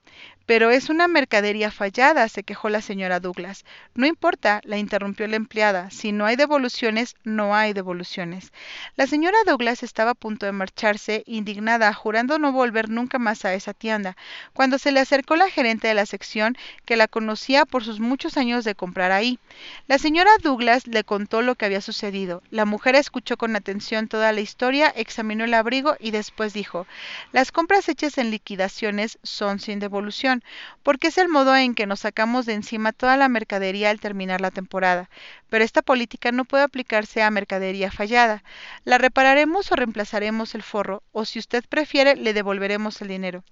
Pero 0.51 0.69
es 0.69 0.89
una 0.89 1.07
mercadería 1.07 1.71
fallada, 1.71 2.27
se 2.27 2.43
quejó 2.43 2.67
la 2.67 2.81
señora 2.81 3.21
Douglas. 3.21 3.63
No 3.95 4.05
importa, 4.05 4.59
la 4.65 4.77
interrumpió 4.77 5.25
la 5.27 5.37
empleada. 5.37 5.89
Si 5.91 6.11
no 6.11 6.25
hay 6.25 6.35
devoluciones, 6.35 7.15
no 7.23 7.55
hay 7.55 7.71
devoluciones. 7.71 8.51
La 8.97 9.07
señora 9.07 9.37
Douglas 9.45 9.81
estaba 9.81 10.11
a 10.11 10.13
punto 10.13 10.45
de 10.45 10.51
marcharse, 10.51 11.23
indignada, 11.25 11.93
jurando 11.93 12.37
no 12.37 12.51
volver 12.51 12.89
nunca 12.89 13.17
más 13.17 13.45
a 13.45 13.53
esa 13.53 13.73
tienda, 13.73 14.17
cuando 14.51 14.77
se 14.77 14.91
le 14.91 14.99
acercó 14.99 15.37
la 15.37 15.49
gerente 15.49 15.87
de 15.87 15.93
la 15.93 16.05
sección, 16.05 16.57
que 16.83 16.97
la 16.97 17.07
conocía 17.07 17.63
por 17.63 17.85
sus 17.85 18.01
muchos 18.01 18.35
años 18.35 18.65
de 18.65 18.75
comprar 18.75 19.13
ahí. 19.13 19.39
La 19.87 19.99
señora 19.99 20.31
Douglas 20.43 20.85
le 20.85 21.05
contó 21.05 21.41
lo 21.41 21.55
que 21.55 21.63
había 21.63 21.79
sucedido. 21.79 22.43
La 22.49 22.65
mujer 22.65 22.95
escuchó 22.95 23.37
con 23.37 23.55
atención 23.55 24.09
toda 24.09 24.33
la 24.33 24.41
historia, 24.41 24.91
examinó 24.97 25.45
el 25.45 25.53
abrigo 25.53 25.95
y 25.97 26.11
después 26.11 26.51
dijo 26.51 26.87
Las 27.31 27.53
compras 27.53 27.87
hechas 27.87 28.17
en 28.17 28.31
liquidaciones 28.31 29.17
son 29.23 29.61
sin 29.61 29.79
devolución 29.79 30.40
porque 30.83 31.07
es 31.07 31.17
el 31.17 31.29
modo 31.29 31.55
en 31.55 31.75
que 31.75 31.85
nos 31.85 32.01
sacamos 32.01 32.45
de 32.45 32.53
encima 32.53 32.93
toda 32.93 33.17
la 33.17 33.29
mercadería 33.29 33.89
al 33.89 33.99
terminar 33.99 34.41
la 34.41 34.51
temporada. 34.51 35.09
Pero 35.49 35.63
esta 35.63 35.81
política 35.81 36.31
no 36.31 36.45
puede 36.45 36.63
aplicarse 36.63 37.21
a 37.21 37.31
mercadería 37.31 37.91
fallada. 37.91 38.43
La 38.83 38.97
repararemos 38.97 39.71
o 39.71 39.75
reemplazaremos 39.75 40.55
el 40.55 40.63
forro, 40.63 41.03
o 41.11 41.25
si 41.25 41.39
usted 41.39 41.63
prefiere, 41.67 42.15
le 42.15 42.33
devolveremos 42.33 43.01
el 43.01 43.07
dinero. 43.07 43.43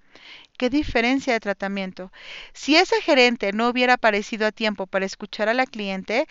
¿Qué 0.57 0.69
diferencia 0.69 1.33
de 1.33 1.39
tratamiento? 1.39 2.11
Si 2.53 2.75
ese 2.75 3.01
gerente 3.01 3.53
no 3.53 3.69
hubiera 3.69 3.93
aparecido 3.93 4.45
a 4.47 4.51
tiempo 4.51 4.87
para 4.87 5.05
escuchar 5.05 5.49
a 5.49 5.53
la 5.53 5.65
cliente, 5.65 6.27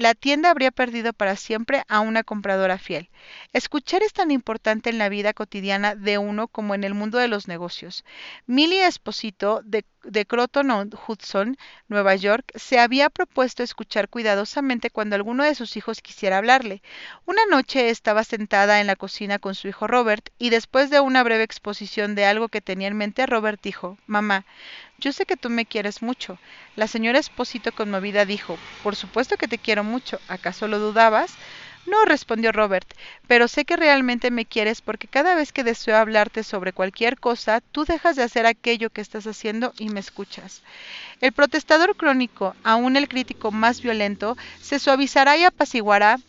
la 0.00 0.14
tienda 0.14 0.50
habría 0.50 0.70
perdido 0.70 1.12
para 1.12 1.36
siempre 1.36 1.84
a 1.86 2.00
una 2.00 2.24
compradora 2.24 2.78
fiel. 2.78 3.10
Escuchar 3.52 4.02
es 4.02 4.14
tan 4.14 4.30
importante 4.30 4.88
en 4.88 4.96
la 4.96 5.10
vida 5.10 5.34
cotidiana 5.34 5.94
de 5.94 6.16
uno 6.16 6.48
como 6.48 6.74
en 6.74 6.84
el 6.84 6.94
mundo 6.94 7.18
de 7.18 7.28
los 7.28 7.48
negocios. 7.48 8.04
Millie 8.46 8.86
Esposito, 8.86 9.60
de 9.62 9.84
de 10.04 10.26
Croton 10.26 10.90
Hudson, 11.06 11.56
Nueva 11.88 12.14
York, 12.14 12.50
se 12.54 12.78
había 12.78 13.10
propuesto 13.10 13.62
escuchar 13.62 14.08
cuidadosamente 14.08 14.90
cuando 14.90 15.16
alguno 15.16 15.44
de 15.44 15.54
sus 15.54 15.76
hijos 15.76 16.00
quisiera 16.00 16.38
hablarle. 16.38 16.82
Una 17.26 17.42
noche 17.50 17.90
estaba 17.90 18.24
sentada 18.24 18.80
en 18.80 18.86
la 18.86 18.96
cocina 18.96 19.38
con 19.38 19.54
su 19.54 19.68
hijo 19.68 19.86
Robert 19.86 20.30
y 20.38 20.50
después 20.50 20.90
de 20.90 21.00
una 21.00 21.22
breve 21.22 21.44
exposición 21.44 22.14
de 22.14 22.24
algo 22.24 22.48
que 22.48 22.60
tenía 22.60 22.88
en 22.88 22.96
mente, 22.96 23.26
Robert 23.26 23.60
dijo, 23.62 23.98
Mamá, 24.06 24.44
yo 24.98 25.12
sé 25.12 25.26
que 25.26 25.36
tú 25.36 25.50
me 25.50 25.66
quieres 25.66 26.02
mucho. 26.02 26.38
La 26.76 26.86
señora 26.86 27.18
Esposito 27.18 27.72
conmovida 27.72 28.24
dijo, 28.24 28.58
Por 28.82 28.96
supuesto 28.96 29.36
que 29.36 29.48
te 29.48 29.58
quiero 29.58 29.84
mucho. 29.84 30.20
¿Acaso 30.28 30.68
lo 30.68 30.78
dudabas? 30.78 31.34
No, 31.90 32.04
respondió 32.04 32.52
Robert, 32.52 32.86
pero 33.26 33.48
sé 33.48 33.64
que 33.64 33.76
realmente 33.76 34.30
me 34.30 34.46
quieres 34.46 34.80
porque 34.80 35.08
cada 35.08 35.34
vez 35.34 35.50
que 35.50 35.64
deseo 35.64 35.96
hablarte 35.96 36.44
sobre 36.44 36.72
cualquier 36.72 37.18
cosa, 37.18 37.60
tú 37.60 37.84
dejas 37.84 38.14
de 38.14 38.22
hacer 38.22 38.46
aquello 38.46 38.90
que 38.90 39.00
estás 39.00 39.26
haciendo 39.26 39.72
y 39.76 39.88
me 39.88 39.98
escuchas. 39.98 40.62
El 41.20 41.32
protestador 41.32 41.96
crónico, 41.96 42.54
aun 42.62 42.96
el 42.96 43.08
crítico 43.08 43.50
más 43.50 43.82
violento, 43.82 44.36
se 44.60 44.78
suavizará 44.78 45.36
y 45.36 45.42
apaciguará 45.42 46.20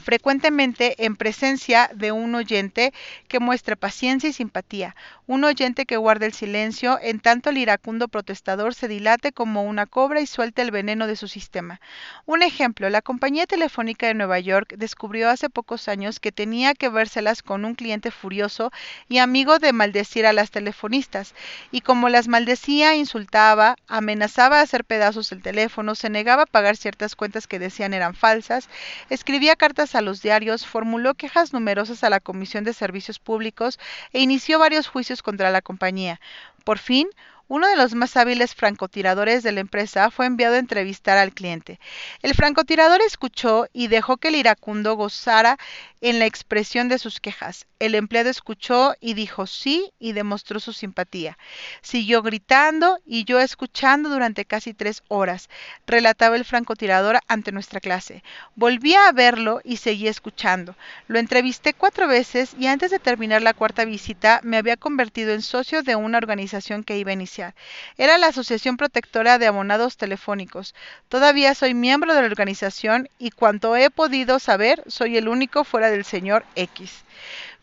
frecuentemente 0.00 1.04
en 1.04 1.16
presencia 1.16 1.90
de 1.94 2.12
un 2.12 2.34
oyente 2.34 2.92
que 3.28 3.38
muestre 3.38 3.76
paciencia 3.76 4.28
y 4.28 4.32
simpatía, 4.32 4.96
un 5.26 5.44
oyente 5.44 5.86
que 5.86 5.96
guarde 5.96 6.26
el 6.26 6.32
silencio 6.32 6.98
en 7.00 7.20
tanto 7.20 7.50
el 7.50 7.58
iracundo 7.58 8.08
protestador 8.08 8.74
se 8.74 8.88
dilate 8.88 9.32
como 9.32 9.62
una 9.62 9.86
cobra 9.86 10.20
y 10.20 10.26
suelte 10.26 10.62
el 10.62 10.72
veneno 10.72 11.06
de 11.06 11.14
su 11.14 11.28
sistema. 11.28 11.80
Un 12.26 12.42
ejemplo, 12.42 12.90
la 12.90 13.02
compañía 13.02 13.46
telefónica 13.46 14.06
de 14.06 14.14
Nueva 14.14 14.40
York 14.40 14.74
descubrió 14.76 15.30
hace 15.30 15.48
pocos 15.48 15.86
años 15.86 16.18
que 16.18 16.32
tenía 16.32 16.74
que 16.74 16.88
vérselas 16.88 17.42
con 17.42 17.64
un 17.64 17.74
cliente 17.74 18.10
furioso 18.10 18.72
y 19.08 19.18
amigo 19.18 19.58
de 19.58 19.72
maldecir 19.72 20.26
a 20.26 20.32
las 20.32 20.50
telefonistas, 20.50 21.34
y 21.70 21.82
como 21.82 22.08
las 22.08 22.26
maldecía, 22.26 22.94
insultaba, 22.94 23.76
amenazaba 23.86 24.58
a 24.58 24.62
hacer 24.62 24.84
pedazos 24.84 25.30
el 25.32 25.42
teléfono, 25.42 25.94
se 25.94 26.10
negaba 26.10 26.42
a 26.42 26.46
pagar 26.46 26.76
ciertas 26.76 27.14
cuentas 27.14 27.46
que 27.46 27.58
decían 27.58 27.94
eran 27.94 28.14
falsas, 28.14 28.68
escribía 29.10 29.56
cartas 29.56 29.89
a 29.94 30.00
los 30.00 30.22
diarios, 30.22 30.66
formuló 30.66 31.14
quejas 31.14 31.52
numerosas 31.52 32.04
a 32.04 32.10
la 32.10 32.20
Comisión 32.20 32.64
de 32.64 32.72
Servicios 32.72 33.18
Públicos 33.18 33.78
e 34.12 34.20
inició 34.20 34.58
varios 34.58 34.88
juicios 34.88 35.22
contra 35.22 35.50
la 35.50 35.62
compañía. 35.62 36.20
Por 36.64 36.78
fin, 36.78 37.08
uno 37.50 37.66
de 37.66 37.74
los 37.74 37.94
más 37.94 38.16
hábiles 38.16 38.54
francotiradores 38.54 39.42
de 39.42 39.50
la 39.50 39.58
empresa 39.58 40.12
fue 40.12 40.26
enviado 40.26 40.54
a 40.54 40.60
entrevistar 40.60 41.18
al 41.18 41.32
cliente. 41.32 41.80
El 42.22 42.34
francotirador 42.34 43.00
escuchó 43.02 43.66
y 43.72 43.88
dejó 43.88 44.18
que 44.18 44.28
el 44.28 44.36
iracundo 44.36 44.94
gozara 44.94 45.58
en 46.00 46.18
la 46.18 46.26
expresión 46.26 46.88
de 46.88 46.98
sus 46.98 47.20
quejas. 47.20 47.66
El 47.78 47.94
empleado 47.94 48.30
escuchó 48.30 48.94
y 49.00 49.14
dijo 49.14 49.46
sí 49.46 49.92
y 49.98 50.12
demostró 50.12 50.60
su 50.60 50.72
simpatía. 50.72 51.38
Siguió 51.82 52.22
gritando 52.22 52.98
y 53.06 53.24
yo 53.24 53.40
escuchando 53.40 54.08
durante 54.08 54.44
casi 54.44 54.74
tres 54.74 55.02
horas, 55.08 55.48
relataba 55.86 56.36
el 56.36 56.44
francotirador 56.44 57.20
ante 57.28 57.52
nuestra 57.52 57.80
clase. 57.80 58.22
Volví 58.54 58.94
a 58.94 59.12
verlo 59.12 59.60
y 59.64 59.76
seguí 59.76 60.08
escuchando. 60.08 60.74
Lo 61.08 61.18
entrevisté 61.18 61.74
cuatro 61.74 62.08
veces 62.08 62.54
y 62.58 62.66
antes 62.66 62.90
de 62.90 62.98
terminar 62.98 63.42
la 63.42 63.54
cuarta 63.54 63.84
visita 63.84 64.40
me 64.42 64.56
había 64.56 64.76
convertido 64.76 65.32
en 65.32 65.42
socio 65.42 65.82
de 65.82 65.96
una 65.96 66.18
organización 66.18 66.84
que 66.84 66.98
iba 66.98 67.10
a 67.10 67.14
iniciar. 67.14 67.54
Era 67.96 68.18
la 68.18 68.28
Asociación 68.28 68.76
Protectora 68.76 69.38
de 69.38 69.46
Abonados 69.46 69.96
Telefónicos. 69.96 70.74
Todavía 71.08 71.54
soy 71.54 71.74
miembro 71.74 72.14
de 72.14 72.20
la 72.20 72.26
organización 72.26 73.08
y 73.18 73.30
cuanto 73.30 73.76
he 73.76 73.90
podido 73.90 74.38
saber, 74.38 74.82
soy 74.86 75.16
el 75.16 75.28
único 75.28 75.64
fuera 75.64 75.89
del 75.90 76.04
señor 76.04 76.44
X. 76.54 77.04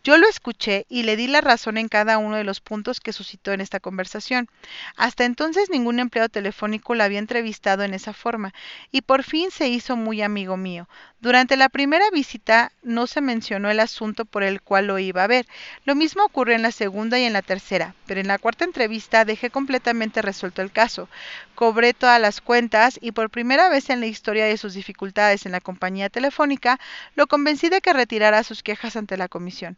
Yo 0.04 0.16
lo 0.16 0.28
escuché 0.28 0.86
y 0.88 1.02
le 1.02 1.16
di 1.16 1.26
la 1.26 1.40
razón 1.40 1.76
en 1.76 1.88
cada 1.88 2.18
uno 2.18 2.36
de 2.36 2.44
los 2.44 2.60
puntos 2.60 3.00
que 3.00 3.12
suscitó 3.12 3.52
en 3.52 3.60
esta 3.60 3.80
conversación. 3.80 4.48
Hasta 4.96 5.24
entonces 5.24 5.70
ningún 5.70 5.98
empleado 5.98 6.28
telefónico 6.28 6.94
la 6.94 7.04
había 7.04 7.18
entrevistado 7.18 7.82
en 7.82 7.92
esa 7.92 8.12
forma, 8.12 8.54
y 8.90 9.02
por 9.02 9.22
fin 9.22 9.50
se 9.50 9.68
hizo 9.68 9.96
muy 9.96 10.22
amigo 10.22 10.56
mío. 10.56 10.88
Durante 11.20 11.56
la 11.56 11.68
primera 11.68 12.08
visita 12.10 12.70
no 12.82 13.08
se 13.08 13.20
mencionó 13.20 13.70
el 13.70 13.80
asunto 13.80 14.24
por 14.24 14.44
el 14.44 14.62
cual 14.62 14.86
lo 14.86 15.00
iba 15.00 15.24
a 15.24 15.26
ver. 15.26 15.46
Lo 15.84 15.96
mismo 15.96 16.24
ocurrió 16.24 16.54
en 16.54 16.62
la 16.62 16.70
segunda 16.70 17.18
y 17.18 17.24
en 17.24 17.32
la 17.32 17.42
tercera, 17.42 17.94
pero 18.06 18.20
en 18.20 18.28
la 18.28 18.38
cuarta 18.38 18.64
entrevista 18.64 19.24
dejé 19.24 19.50
completamente 19.50 20.22
resuelto 20.22 20.62
el 20.62 20.70
caso. 20.70 21.08
Cobré 21.56 21.92
todas 21.92 22.20
las 22.20 22.40
cuentas 22.40 22.98
y 23.02 23.10
por 23.10 23.30
primera 23.30 23.68
vez 23.68 23.90
en 23.90 23.98
la 23.98 24.06
historia 24.06 24.46
de 24.46 24.56
sus 24.56 24.74
dificultades 24.74 25.44
en 25.44 25.50
la 25.50 25.60
compañía 25.60 26.08
telefónica, 26.08 26.78
lo 27.16 27.26
convencí 27.26 27.68
de 27.68 27.80
que 27.80 27.92
retirara 27.92 28.44
sus 28.44 28.62
quejas 28.62 28.94
ante 28.94 29.16
la 29.16 29.26
comisión. 29.26 29.76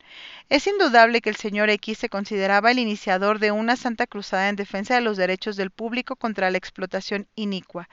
Es 0.48 0.66
indudable 0.66 1.20
que 1.20 1.30
el 1.30 1.36
señor 1.36 1.70
X 1.70 1.98
se 1.98 2.08
consideraba 2.08 2.72
el 2.72 2.80
iniciador 2.80 3.38
de 3.38 3.52
una 3.52 3.76
santa 3.76 4.06
cruzada 4.08 4.48
en 4.48 4.56
defensa 4.56 4.96
de 4.96 5.00
los 5.00 5.16
derechos 5.16 5.56
del 5.56 5.70
público 5.70 6.16
contra 6.16 6.50
la 6.50 6.58
explotación 6.58 7.28
inicua, 7.36 7.88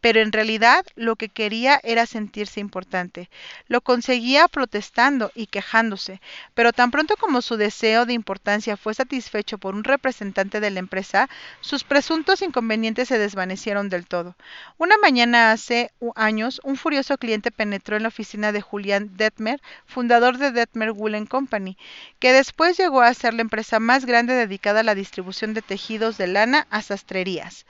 pero 0.00 0.20
en 0.20 0.32
realidad 0.32 0.86
lo 0.94 1.16
que 1.16 1.28
quería 1.28 1.80
era 1.82 2.06
sentirse 2.06 2.60
importante. 2.60 3.28
Lo 3.66 3.82
conseguía 3.82 4.48
protestando 4.48 5.32
y 5.34 5.48
quejándose, 5.48 6.20
pero 6.54 6.72
tan 6.72 6.90
pronto 6.90 7.16
como 7.16 7.42
su 7.42 7.56
deseo 7.56 8.06
de 8.06 8.14
importancia 8.14 8.76
fue 8.76 8.94
satisfecho 8.94 9.58
por 9.58 9.74
un 9.74 9.84
representante 9.84 10.60
de 10.60 10.70
la 10.70 10.78
empresa, 10.78 11.28
sus 11.60 11.84
presuntos 11.84 12.42
inconvenientes 12.42 13.08
se 13.08 13.18
desvanecieron 13.18 13.88
del 13.88 14.06
todo. 14.06 14.34
Una 14.78 14.96
mañana 14.96 15.52
hace 15.52 15.90
años, 16.14 16.60
un 16.64 16.76
furioso 16.76 17.18
cliente 17.18 17.50
penetró 17.50 17.96
en 17.96 18.02
la 18.02 18.08
oficina 18.08 18.52
de 18.52 18.60
Julian 18.60 19.16
Detmer, 19.16 19.60
fundador 19.84 20.38
de 20.38 20.52
Detmer 20.52 20.92
Woolen 20.92 21.26
Company, 21.26 21.57
que 22.18 22.32
después 22.32 22.76
llegó 22.76 23.00
a 23.00 23.14
ser 23.14 23.34
la 23.34 23.42
empresa 23.42 23.80
más 23.80 24.04
grande 24.04 24.34
dedicada 24.34 24.80
a 24.80 24.84
la 24.84 24.94
distribución 24.94 25.54
de 25.54 25.62
tejidos 25.62 26.18
de 26.18 26.26
lana 26.26 26.66
a 26.70 26.82
sastrerías. 26.82 27.66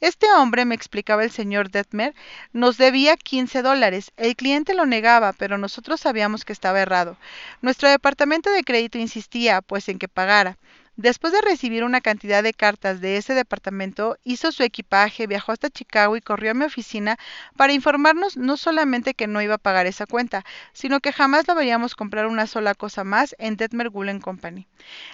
Este 0.00 0.26
hombre, 0.32 0.64
me 0.64 0.74
explicaba 0.74 1.22
el 1.22 1.30
señor 1.30 1.70
Detmer, 1.70 2.12
nos 2.52 2.76
debía 2.76 3.16
15 3.16 3.62
dólares. 3.62 4.10
El 4.16 4.34
cliente 4.34 4.74
lo 4.74 4.84
negaba, 4.84 5.32
pero 5.32 5.58
nosotros 5.58 6.00
sabíamos 6.00 6.44
que 6.44 6.52
estaba 6.52 6.80
errado. 6.80 7.16
Nuestro 7.60 7.88
departamento 7.88 8.50
de 8.50 8.64
crédito 8.64 8.98
insistía, 8.98 9.60
pues, 9.62 9.88
en 9.88 10.00
que 10.00 10.08
pagara. 10.08 10.58
Después 10.96 11.32
de 11.32 11.40
recibir 11.40 11.84
una 11.84 12.02
cantidad 12.02 12.42
de 12.42 12.52
cartas 12.52 13.00
de 13.00 13.16
ese 13.16 13.34
departamento, 13.34 14.18
hizo 14.24 14.52
su 14.52 14.62
equipaje, 14.62 15.26
viajó 15.26 15.52
hasta 15.52 15.70
Chicago 15.70 16.16
y 16.16 16.20
corrió 16.20 16.50
a 16.50 16.54
mi 16.54 16.64
oficina 16.66 17.16
para 17.56 17.72
informarnos 17.72 18.36
no 18.36 18.58
solamente 18.58 19.14
que 19.14 19.26
no 19.26 19.40
iba 19.40 19.54
a 19.54 19.58
pagar 19.58 19.86
esa 19.86 20.06
cuenta, 20.06 20.44
sino 20.74 21.00
que 21.00 21.12
jamás 21.12 21.48
lo 21.48 21.54
veríamos 21.54 21.94
comprar 21.94 22.26
una 22.26 22.46
sola 22.46 22.74
cosa 22.74 23.04
más 23.04 23.34
en 23.38 23.56
Detmer 23.56 23.88
Gulen 23.88 24.20
Company. 24.20 24.66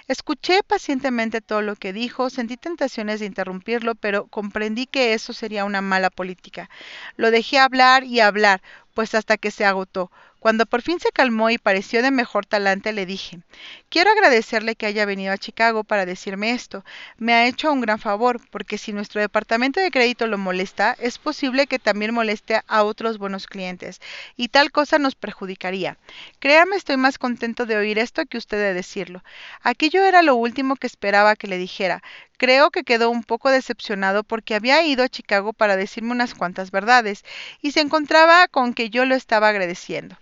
Escuché 0.07 0.63
pacientemente 0.63 1.39
todo 1.39 1.61
lo 1.61 1.75
que 1.77 1.93
dijo, 1.93 2.29
sentí 2.29 2.57
tentaciones 2.57 3.21
de 3.21 3.27
interrumpirlo, 3.27 3.95
pero 3.95 4.27
comprendí 4.27 4.85
que 4.85 5.13
eso 5.13 5.31
sería 5.31 5.63
una 5.63 5.81
mala 5.81 6.09
política. 6.09 6.69
Lo 7.15 7.31
dejé 7.31 7.57
hablar 7.57 8.03
y 8.03 8.19
hablar, 8.19 8.61
pues 8.93 9.15
hasta 9.15 9.37
que 9.37 9.51
se 9.51 9.63
agotó. 9.63 10.11
Cuando 10.39 10.65
por 10.65 10.81
fin 10.81 10.99
se 10.99 11.11
calmó 11.11 11.49
y 11.49 11.57
pareció 11.57 12.01
de 12.01 12.11
mejor 12.11 12.45
talante, 12.45 12.93
le 12.93 13.05
dije 13.05 13.39
Quiero 13.89 14.11
agradecerle 14.11 14.75
que 14.75 14.85
haya 14.85 15.05
venido 15.05 15.33
a 15.33 15.37
Chicago 15.37 15.83
para 15.83 16.05
decirme 16.05 16.51
esto. 16.51 16.85
Me 17.17 17.33
ha 17.33 17.47
hecho 17.47 17.71
un 17.71 17.81
gran 17.81 17.99
favor, 17.99 18.39
porque 18.49 18.77
si 18.77 18.93
nuestro 18.93 19.19
departamento 19.19 19.79
de 19.79 19.91
crédito 19.91 20.27
lo 20.27 20.37
molesta, 20.37 20.95
es 20.99 21.17
posible 21.17 21.67
que 21.67 21.79
también 21.79 22.13
moleste 22.13 22.61
a 22.67 22.83
otros 22.83 23.17
buenos 23.17 23.47
clientes, 23.47 23.99
y 24.37 24.47
tal 24.47 24.71
cosa 24.71 24.97
nos 24.97 25.15
perjudicaría. 25.15 25.97
Créame, 26.39 26.75
estoy 26.75 26.97
más 26.97 27.17
contento 27.17 27.65
de 27.65 27.75
oír 27.75 27.99
esto 27.99 28.25
que 28.25 28.37
usted 28.37 28.57
de 28.57 28.73
decirlo. 28.73 29.23
Aquello 29.61 30.05
era 30.05 30.21
lo 30.21 30.35
último 30.35 30.75
que 30.75 30.87
esperaba 30.87 31.35
que 31.35 31.47
le 31.47 31.57
dijera. 31.57 32.01
Creo 32.39 32.71
que 32.71 32.85
quedó 32.85 33.11
un 33.11 33.23
poco 33.23 33.51
decepcionado 33.51 34.23
porque 34.23 34.55
había 34.55 34.81
ido 34.81 35.03
a 35.03 35.09
Chicago 35.09 35.51
para 35.51 35.75
decirme 35.75 36.13
unas 36.13 36.33
cuantas 36.33 36.71
verdades, 36.71 37.25
y 37.61 37.71
se 37.71 37.81
encontraba 37.81 38.47
con 38.47 38.73
que 38.73 38.89
yo 38.89 39.05
lo 39.05 39.13
estaba 39.13 39.49
agradeciendo 39.49 40.17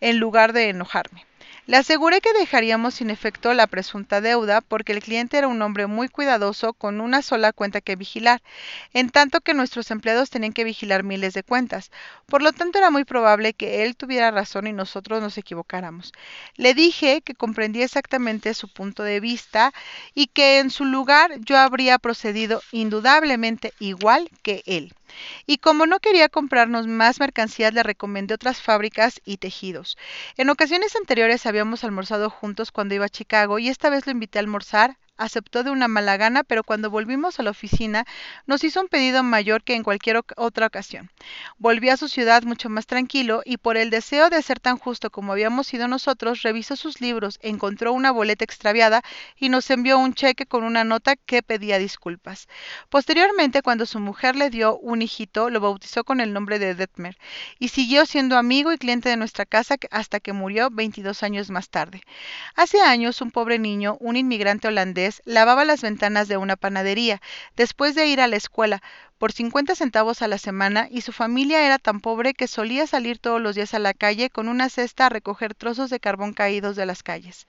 en 0.00 0.18
lugar 0.18 0.52
de 0.52 0.68
enojarme. 0.68 1.24
Le 1.70 1.76
aseguré 1.76 2.20
que 2.20 2.32
dejaríamos 2.32 2.94
sin 2.94 3.10
efecto 3.10 3.54
la 3.54 3.68
presunta 3.68 4.20
deuda 4.20 4.60
porque 4.60 4.90
el 4.90 5.00
cliente 5.00 5.38
era 5.38 5.46
un 5.46 5.62
hombre 5.62 5.86
muy 5.86 6.08
cuidadoso 6.08 6.72
con 6.72 7.00
una 7.00 7.22
sola 7.22 7.52
cuenta 7.52 7.80
que 7.80 7.94
vigilar, 7.94 8.42
en 8.92 9.08
tanto 9.08 9.40
que 9.40 9.54
nuestros 9.54 9.92
empleados 9.92 10.30
tenían 10.30 10.52
que 10.52 10.64
vigilar 10.64 11.04
miles 11.04 11.32
de 11.32 11.44
cuentas. 11.44 11.92
Por 12.26 12.42
lo 12.42 12.52
tanto, 12.52 12.78
era 12.78 12.90
muy 12.90 13.04
probable 13.04 13.52
que 13.52 13.84
él 13.84 13.94
tuviera 13.94 14.32
razón 14.32 14.66
y 14.66 14.72
nosotros 14.72 15.22
nos 15.22 15.38
equivocáramos. 15.38 16.10
Le 16.56 16.74
dije 16.74 17.22
que 17.22 17.36
comprendía 17.36 17.84
exactamente 17.84 18.52
su 18.54 18.66
punto 18.66 19.04
de 19.04 19.20
vista 19.20 19.72
y 20.12 20.26
que 20.26 20.58
en 20.58 20.70
su 20.70 20.84
lugar 20.84 21.38
yo 21.38 21.56
habría 21.56 21.98
procedido 21.98 22.62
indudablemente 22.72 23.72
igual 23.78 24.28
que 24.42 24.64
él. 24.66 24.92
Y 25.46 25.58
como 25.58 25.86
no 25.86 26.00
quería 26.00 26.28
comprarnos 26.28 26.86
más 26.86 27.20
mercancías, 27.20 27.74
le 27.74 27.82
recomendé 27.82 28.34
otras 28.34 28.62
fábricas 28.62 29.20
y 29.24 29.38
tejidos. 29.38 29.96
En 30.36 30.50
ocasiones 30.50 30.96
anteriores 30.96 31.46
habíamos 31.46 31.84
almorzado 31.84 32.30
juntos 32.30 32.72
cuando 32.72 32.94
iba 32.94 33.06
a 33.06 33.08
Chicago 33.08 33.58
y 33.58 33.68
esta 33.68 33.90
vez 33.90 34.06
lo 34.06 34.12
invité 34.12 34.38
a 34.38 34.42
almorzar 34.42 34.98
aceptó 35.20 35.62
de 35.62 35.70
una 35.70 35.86
mala 35.86 36.16
gana, 36.16 36.42
pero 36.42 36.64
cuando 36.64 36.90
volvimos 36.90 37.38
a 37.38 37.42
la 37.42 37.50
oficina 37.50 38.04
nos 38.46 38.64
hizo 38.64 38.80
un 38.80 38.88
pedido 38.88 39.22
mayor 39.22 39.62
que 39.62 39.74
en 39.74 39.84
cualquier 39.84 40.22
otra 40.36 40.66
ocasión. 40.66 41.10
Volvió 41.58 41.92
a 41.92 41.96
su 41.96 42.08
ciudad 42.08 42.42
mucho 42.42 42.70
más 42.70 42.86
tranquilo 42.86 43.42
y 43.44 43.58
por 43.58 43.76
el 43.76 43.90
deseo 43.90 44.30
de 44.30 44.42
ser 44.42 44.60
tan 44.60 44.78
justo 44.78 45.10
como 45.10 45.32
habíamos 45.32 45.66
sido 45.66 45.88
nosotros, 45.88 46.42
revisó 46.42 46.74
sus 46.74 47.00
libros, 47.00 47.38
encontró 47.42 47.92
una 47.92 48.10
boleta 48.10 48.44
extraviada 48.44 49.02
y 49.36 49.50
nos 49.50 49.70
envió 49.70 49.98
un 49.98 50.14
cheque 50.14 50.46
con 50.46 50.64
una 50.64 50.84
nota 50.84 51.16
que 51.16 51.42
pedía 51.42 51.78
disculpas. 51.78 52.48
Posteriormente, 52.88 53.62
cuando 53.62 53.86
su 53.86 54.00
mujer 54.00 54.36
le 54.36 54.50
dio 54.50 54.78
un 54.78 55.02
hijito, 55.02 55.50
lo 55.50 55.60
bautizó 55.60 56.04
con 56.04 56.20
el 56.20 56.32
nombre 56.32 56.58
de 56.58 56.74
Detmer 56.74 57.18
y 57.58 57.68
siguió 57.68 58.06
siendo 58.06 58.38
amigo 58.38 58.72
y 58.72 58.78
cliente 58.78 59.08
de 59.08 59.16
nuestra 59.16 59.44
casa 59.44 59.76
hasta 59.90 60.20
que 60.20 60.32
murió 60.32 60.70
22 60.70 61.22
años 61.22 61.50
más 61.50 61.68
tarde. 61.68 62.02
Hace 62.54 62.80
años, 62.80 63.20
un 63.20 63.30
pobre 63.30 63.58
niño, 63.58 63.96
un 64.00 64.16
inmigrante 64.16 64.68
holandés, 64.68 65.09
lavaba 65.24 65.64
las 65.64 65.82
ventanas 65.82 66.28
de 66.28 66.36
una 66.36 66.56
panadería, 66.56 67.20
después 67.56 67.94
de 67.94 68.06
ir 68.06 68.20
a 68.20 68.28
la 68.28 68.36
escuela, 68.36 68.82
por 69.18 69.32
50 69.32 69.74
centavos 69.74 70.22
a 70.22 70.28
la 70.28 70.38
semana, 70.38 70.88
y 70.90 71.02
su 71.02 71.12
familia 71.12 71.64
era 71.64 71.78
tan 71.78 72.00
pobre 72.00 72.32
que 72.32 72.48
solía 72.48 72.86
salir 72.86 73.18
todos 73.18 73.40
los 73.40 73.54
días 73.54 73.74
a 73.74 73.78
la 73.78 73.92
calle 73.92 74.30
con 74.30 74.48
una 74.48 74.68
cesta 74.68 75.06
a 75.06 75.10
recoger 75.10 75.54
trozos 75.54 75.90
de 75.90 76.00
carbón 76.00 76.32
caídos 76.32 76.76
de 76.76 76.86
las 76.86 77.02
calles. 77.02 77.46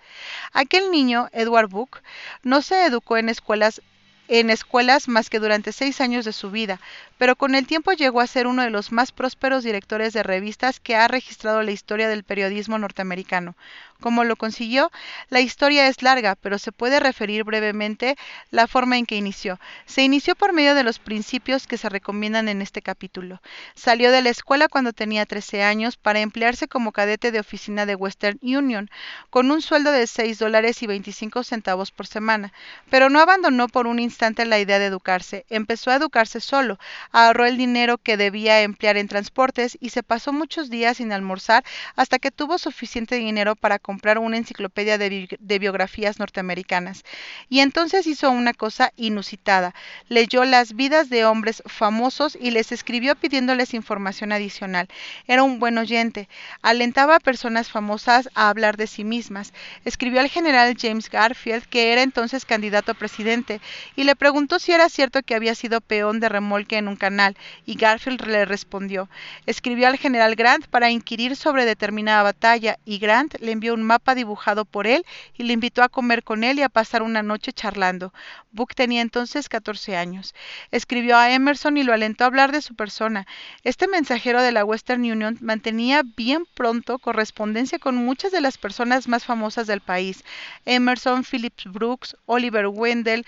Aquel 0.52 0.92
niño, 0.92 1.30
Edward 1.32 1.70
Book, 1.70 2.02
no 2.44 2.62
se 2.62 2.86
educó 2.86 3.18
en 3.18 3.30
escuelas 3.30 3.82
en 4.28 4.50
escuelas 4.50 5.10
más 5.10 5.30
que 5.30 5.40
durante 5.40 5.74
seis 5.74 6.00
años 6.00 6.24
de 6.24 6.32
su 6.32 6.52
vida, 6.52 6.80
pero 7.22 7.36
con 7.36 7.54
el 7.54 7.68
tiempo 7.68 7.92
llegó 7.92 8.20
a 8.20 8.26
ser 8.26 8.48
uno 8.48 8.64
de 8.64 8.72
los 8.72 8.92
más 8.92 9.12
prósperos 9.12 9.64
directores 9.64 10.12
de 10.12 10.24
revistas 10.24 10.80
que 10.80 10.96
ha 10.96 11.08
registrado 11.08 11.62
la 11.62 11.70
historia 11.70 12.10
del 12.10 12.24
periodismo 12.24 12.80
norteamericano. 12.80 13.56
Como 14.00 14.24
lo 14.24 14.36
consiguió, 14.36 14.92
la 15.30 15.42
historia 15.42 15.88
es 15.88 16.02
larga, 16.02 16.36
pero 16.36 16.58
se 16.58 16.72
puede 16.72 17.00
referir 17.00 17.44
brevemente 17.44 18.16
la 18.50 18.66
forma 18.66 18.98
en 18.98 19.06
que 19.06 19.16
inició. 19.16 19.60
Se 19.86 20.02
inició 20.02 20.36
por 20.36 20.54
medio 20.54 20.74
de 20.74 20.82
los 20.82 20.98
principios 20.98 21.68
que 21.68 21.78
se 21.78 21.88
recomiendan 21.88 22.50
en 22.50 22.64
este 22.64 22.82
capítulo. 22.82 23.44
Salió 23.76 24.12
de 24.12 24.24
la 24.24 24.32
escuela 24.32 24.68
cuando 24.68 24.92
tenía 24.92 25.28
13 25.28 25.62
años 25.62 25.98
para 25.98 26.22
emplearse 26.22 26.68
como 26.68 26.92
cadete 26.92 27.32
de 27.32 27.40
oficina 27.40 27.86
de 27.86 27.94
Western 27.94 28.40
Union, 28.42 28.90
con 29.30 29.52
un 29.52 29.62
sueldo 29.62 29.92
de 29.92 30.08
6 30.08 30.40
dólares 30.40 30.82
y 30.82 30.88
25 30.88 31.44
centavos 31.44 31.92
por 31.92 32.08
semana, 32.08 32.52
pero 32.90 33.12
no 33.12 33.20
abandonó 33.20 33.68
por 33.68 33.86
un 33.86 34.00
instante 34.00 34.12
instante 34.12 34.46
la 34.46 34.60
idea 34.60 34.80
de 34.80 34.88
educarse. 34.88 35.46
Empezó 35.50 35.92
a 35.92 35.96
educarse 35.96 36.42
solo, 36.42 36.80
ahorró 37.12 37.46
el 37.46 37.58
dinero 37.58 37.98
que 37.98 38.18
debía 38.18 38.62
emplear 38.62 38.98
en 38.98 39.08
transportes 39.08 39.78
y 39.80 39.90
se 39.90 40.04
pasó 40.04 40.34
muchos 40.34 40.70
días 40.70 40.98
sin 40.98 41.12
almorzar 41.12 41.64
hasta 41.96 42.20
que 42.20 42.32
tuvo 42.32 42.58
suficiente 42.58 43.16
dinero 43.16 43.56
para 43.56 43.80
comprar 43.80 44.18
una 44.18 44.38
enciclopedia 44.38 44.98
de, 44.98 45.28
de 45.40 45.60
biografías 45.60 46.20
norteamericanas. 46.20 47.04
Y 47.50 47.60
entonces 47.60 48.08
hizo 48.08 48.32
una 48.32 48.54
cosa 48.54 48.94
inusitada. 48.96 49.74
Leyó 50.08 50.46
las 50.46 50.74
vidas 50.74 51.10
de 51.10 51.26
hombres 51.26 51.64
famosos 51.66 52.38
y 52.40 52.52
les 52.52 52.72
escribió 52.72 53.16
pidiéndoles 53.16 53.74
información 53.74 54.32
adicional. 54.32 54.88
Era 55.28 55.44
un 55.44 55.60
buen 55.60 55.78
oyente. 55.78 56.30
Alentaba 56.62 57.16
a 57.18 57.20
personas 57.20 57.70
famosas 57.70 58.30
a 58.36 58.50
hablar 58.50 58.78
de 58.78 58.88
sí 58.88 59.04
mismas. 59.04 59.54
Escribió 59.86 60.20
al 60.22 60.30
general 60.30 60.76
James 60.80 61.10
Garfield, 61.10 61.66
que 61.66 61.92
era 61.92 62.02
entonces 62.04 62.46
candidato 62.46 62.92
a 62.92 62.96
presidente, 62.96 63.62
y 63.96 64.04
le 64.04 64.16
preguntó 64.16 64.60
si 64.60 64.72
era 64.72 64.90
cierto 64.90 65.24
que 65.24 65.36
había 65.36 65.56
sido 65.56 65.82
peón 65.82 66.20
de 66.20 66.30
remolque 66.30 66.78
en 66.78 66.88
un 66.88 66.96
canal, 67.02 67.36
y 67.66 67.74
Garfield 67.74 68.22
le 68.28 68.46
respondió. 68.46 69.10
Escribió 69.48 69.88
al 69.88 69.98
general 69.98 70.36
Grant 70.36 70.68
para 70.68 70.92
inquirir 70.92 71.36
sobre 71.36 71.66
determinada 71.66 72.22
batalla, 72.22 72.78
y 72.86 73.00
Grant 73.00 73.40
le 73.40 73.52
envió 73.52 73.74
un 73.74 73.82
mapa 73.82 74.14
dibujado 74.14 74.66
por 74.66 74.86
él 74.86 75.04
y 75.36 75.44
le 75.44 75.54
invitó 75.54 75.82
a 75.82 75.90
comer 75.90 76.24
con 76.24 76.44
él 76.44 76.60
y 76.60 76.62
a 76.62 76.70
pasar 76.70 77.02
una 77.02 77.24
noche 77.24 77.54
charlando. 77.54 78.14
Book 78.52 78.76
tenía 78.76 79.02
entonces 79.02 79.50
14 79.50 79.96
años. 79.96 80.36
Escribió 80.72 81.18
a 81.18 81.32
Emerson 81.32 81.78
y 81.78 81.84
lo 81.84 81.94
alentó 81.94 82.24
a 82.24 82.28
hablar 82.28 82.52
de 82.52 82.62
su 82.62 82.76
persona. 82.76 83.26
Este 83.64 83.88
mensajero 83.88 84.42
de 84.42 84.52
la 84.52 84.66
Western 84.66 85.02
Union 85.02 85.38
mantenía 85.42 86.04
bien 86.18 86.44
pronto 86.54 87.00
correspondencia 87.00 87.80
con 87.80 87.96
muchas 87.96 88.32
de 88.32 88.42
las 88.42 88.58
personas 88.58 89.08
más 89.08 89.26
famosas 89.26 89.68
del 89.68 89.82
país. 89.82 90.24
Emerson, 90.66 91.24
Phillips 91.24 91.66
Brooks, 91.66 92.16
Oliver 92.26 92.68
Wendell, 92.68 93.26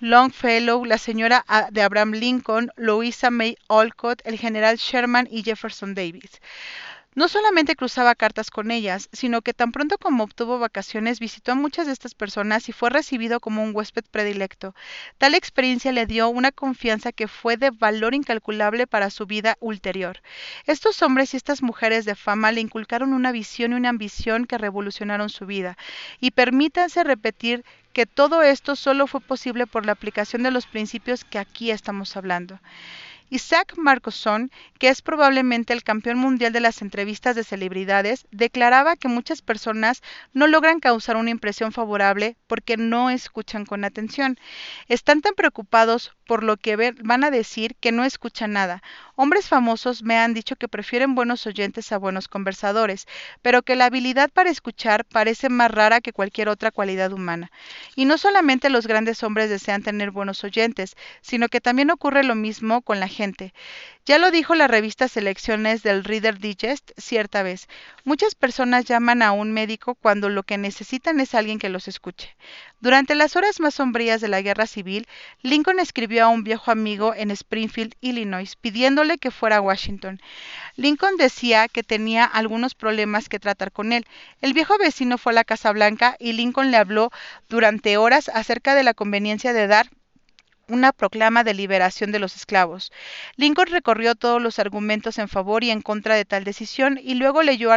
Longfellow, 0.00 0.84
la 0.84 0.96
señora 0.96 1.44
ah, 1.48 1.68
de 1.72 1.82
Abraham 1.82 2.12
Lincoln, 2.12 2.70
Louisa 2.76 3.30
May 3.30 3.56
Alcott, 3.68 4.22
el 4.24 4.38
general 4.38 4.76
Sherman 4.76 5.26
y 5.30 5.42
Jefferson 5.42 5.94
Davis. 5.94 6.40
No 7.16 7.26
solamente 7.26 7.74
cruzaba 7.74 8.14
cartas 8.14 8.48
con 8.48 8.70
ellas, 8.70 9.08
sino 9.12 9.42
que 9.42 9.52
tan 9.52 9.72
pronto 9.72 9.98
como 9.98 10.22
obtuvo 10.22 10.60
vacaciones 10.60 11.18
visitó 11.18 11.50
a 11.50 11.56
muchas 11.56 11.86
de 11.86 11.92
estas 11.92 12.14
personas 12.14 12.68
y 12.68 12.72
fue 12.72 12.90
recibido 12.90 13.40
como 13.40 13.64
un 13.64 13.74
huésped 13.74 14.04
predilecto. 14.08 14.72
Tal 15.16 15.34
experiencia 15.34 15.90
le 15.90 16.06
dio 16.06 16.28
una 16.28 16.52
confianza 16.52 17.10
que 17.10 17.26
fue 17.26 17.56
de 17.56 17.70
valor 17.70 18.14
incalculable 18.14 18.86
para 18.86 19.10
su 19.10 19.26
vida 19.26 19.56
ulterior. 19.58 20.20
Estos 20.66 21.02
hombres 21.02 21.34
y 21.34 21.38
estas 21.38 21.60
mujeres 21.60 22.04
de 22.04 22.14
fama 22.14 22.52
le 22.52 22.60
inculcaron 22.60 23.12
una 23.12 23.32
visión 23.32 23.72
y 23.72 23.74
una 23.74 23.88
ambición 23.88 24.44
que 24.44 24.58
revolucionaron 24.58 25.28
su 25.28 25.44
vida. 25.44 25.76
Y 26.20 26.30
permítanse 26.30 27.02
repetir 27.02 27.64
que 27.98 28.06
todo 28.06 28.42
esto 28.42 28.76
solo 28.76 29.08
fue 29.08 29.20
posible 29.20 29.66
por 29.66 29.84
la 29.84 29.90
aplicación 29.90 30.44
de 30.44 30.52
los 30.52 30.68
principios 30.68 31.24
que 31.24 31.40
aquí 31.40 31.72
estamos 31.72 32.16
hablando. 32.16 32.60
Isaac 33.30 33.74
Marcoson, 33.76 34.50
que 34.78 34.88
es 34.88 35.02
probablemente 35.02 35.74
el 35.74 35.82
campeón 35.82 36.18
mundial 36.18 36.52
de 36.52 36.60
las 36.60 36.80
entrevistas 36.80 37.36
de 37.36 37.44
celebridades, 37.44 38.26
declaraba 38.30 38.96
que 38.96 39.08
muchas 39.08 39.42
personas 39.42 40.02
no 40.32 40.46
logran 40.46 40.80
causar 40.80 41.16
una 41.16 41.30
impresión 41.30 41.72
favorable 41.72 42.36
porque 42.46 42.78
no 42.78 43.10
escuchan 43.10 43.66
con 43.66 43.84
atención. 43.84 44.38
Están 44.88 45.20
tan 45.20 45.34
preocupados 45.34 46.12
por 46.26 46.42
lo 46.42 46.56
que 46.56 46.94
van 47.02 47.24
a 47.24 47.30
decir 47.30 47.74
que 47.80 47.92
no 47.92 48.04
escuchan 48.04 48.52
nada. 48.52 48.82
Hombres 49.14 49.48
famosos 49.48 50.02
me 50.02 50.16
han 50.16 50.32
dicho 50.32 50.56
que 50.56 50.68
prefieren 50.68 51.14
buenos 51.14 51.46
oyentes 51.46 51.90
a 51.92 51.98
buenos 51.98 52.28
conversadores, 52.28 53.06
pero 53.42 53.62
que 53.62 53.76
la 53.76 53.86
habilidad 53.86 54.30
para 54.30 54.50
escuchar 54.50 55.04
parece 55.04 55.48
más 55.48 55.70
rara 55.70 56.00
que 56.00 56.12
cualquier 56.12 56.48
otra 56.48 56.70
cualidad 56.70 57.12
humana. 57.12 57.50
Y 57.94 58.04
no 58.04 58.16
solamente 58.16 58.70
los 58.70 58.86
grandes 58.86 59.22
hombres 59.22 59.50
desean 59.50 59.82
tener 59.82 60.10
buenos 60.10 60.44
oyentes, 60.44 60.96
sino 61.20 61.48
que 61.48 61.60
también 61.60 61.90
ocurre 61.90 62.24
lo 62.24 62.34
mismo 62.34 62.80
con 62.82 63.00
la 63.00 63.08
gente. 63.08 63.17
Ya 64.06 64.18
lo 64.18 64.30
dijo 64.30 64.54
la 64.54 64.68
revista 64.68 65.08
Selecciones 65.08 65.82
del 65.82 66.04
Reader 66.04 66.38
Digest 66.38 66.92
cierta 66.96 67.42
vez. 67.42 67.68
Muchas 68.04 68.34
personas 68.36 68.84
llaman 68.84 69.22
a 69.22 69.32
un 69.32 69.52
médico 69.52 69.96
cuando 69.96 70.28
lo 70.28 70.44
que 70.44 70.56
necesitan 70.56 71.18
es 71.18 71.34
alguien 71.34 71.58
que 71.58 71.68
los 71.68 71.88
escuche. 71.88 72.36
Durante 72.80 73.16
las 73.16 73.34
horas 73.34 73.58
más 73.58 73.74
sombrías 73.74 74.20
de 74.20 74.28
la 74.28 74.40
guerra 74.40 74.66
civil, 74.66 75.08
Lincoln 75.42 75.80
escribió 75.80 76.24
a 76.24 76.28
un 76.28 76.44
viejo 76.44 76.70
amigo 76.70 77.12
en 77.12 77.32
Springfield, 77.32 77.94
Illinois, 78.00 78.54
pidiéndole 78.54 79.18
que 79.18 79.32
fuera 79.32 79.56
a 79.56 79.60
Washington. 79.60 80.20
Lincoln 80.76 81.16
decía 81.16 81.66
que 81.66 81.82
tenía 81.82 82.24
algunos 82.24 82.76
problemas 82.76 83.28
que 83.28 83.40
tratar 83.40 83.72
con 83.72 83.92
él. 83.92 84.06
El 84.40 84.52
viejo 84.52 84.78
vecino 84.78 85.18
fue 85.18 85.32
a 85.32 85.34
la 85.34 85.44
Casa 85.44 85.72
Blanca 85.72 86.16
y 86.20 86.34
Lincoln 86.34 86.70
le 86.70 86.76
habló 86.76 87.10
durante 87.48 87.96
horas 87.96 88.30
acerca 88.32 88.76
de 88.76 88.84
la 88.84 88.94
conveniencia 88.94 89.52
de 89.52 89.66
dar 89.66 89.90
una 90.68 90.92
proclama 90.92 91.44
de 91.44 91.54
liberación 91.54 92.12
de 92.12 92.18
los 92.18 92.36
esclavos. 92.36 92.92
Lincoln 93.36 93.68
recorrió 93.68 94.14
todos 94.14 94.40
los 94.40 94.58
argumentos 94.58 95.18
en 95.18 95.28
favor 95.28 95.64
y 95.64 95.70
en 95.70 95.82
contra 95.82 96.14
de 96.14 96.24
tal 96.24 96.44
decisión 96.44 96.98
y 97.02 97.14
luego 97.14 97.42
leyó 97.42 97.70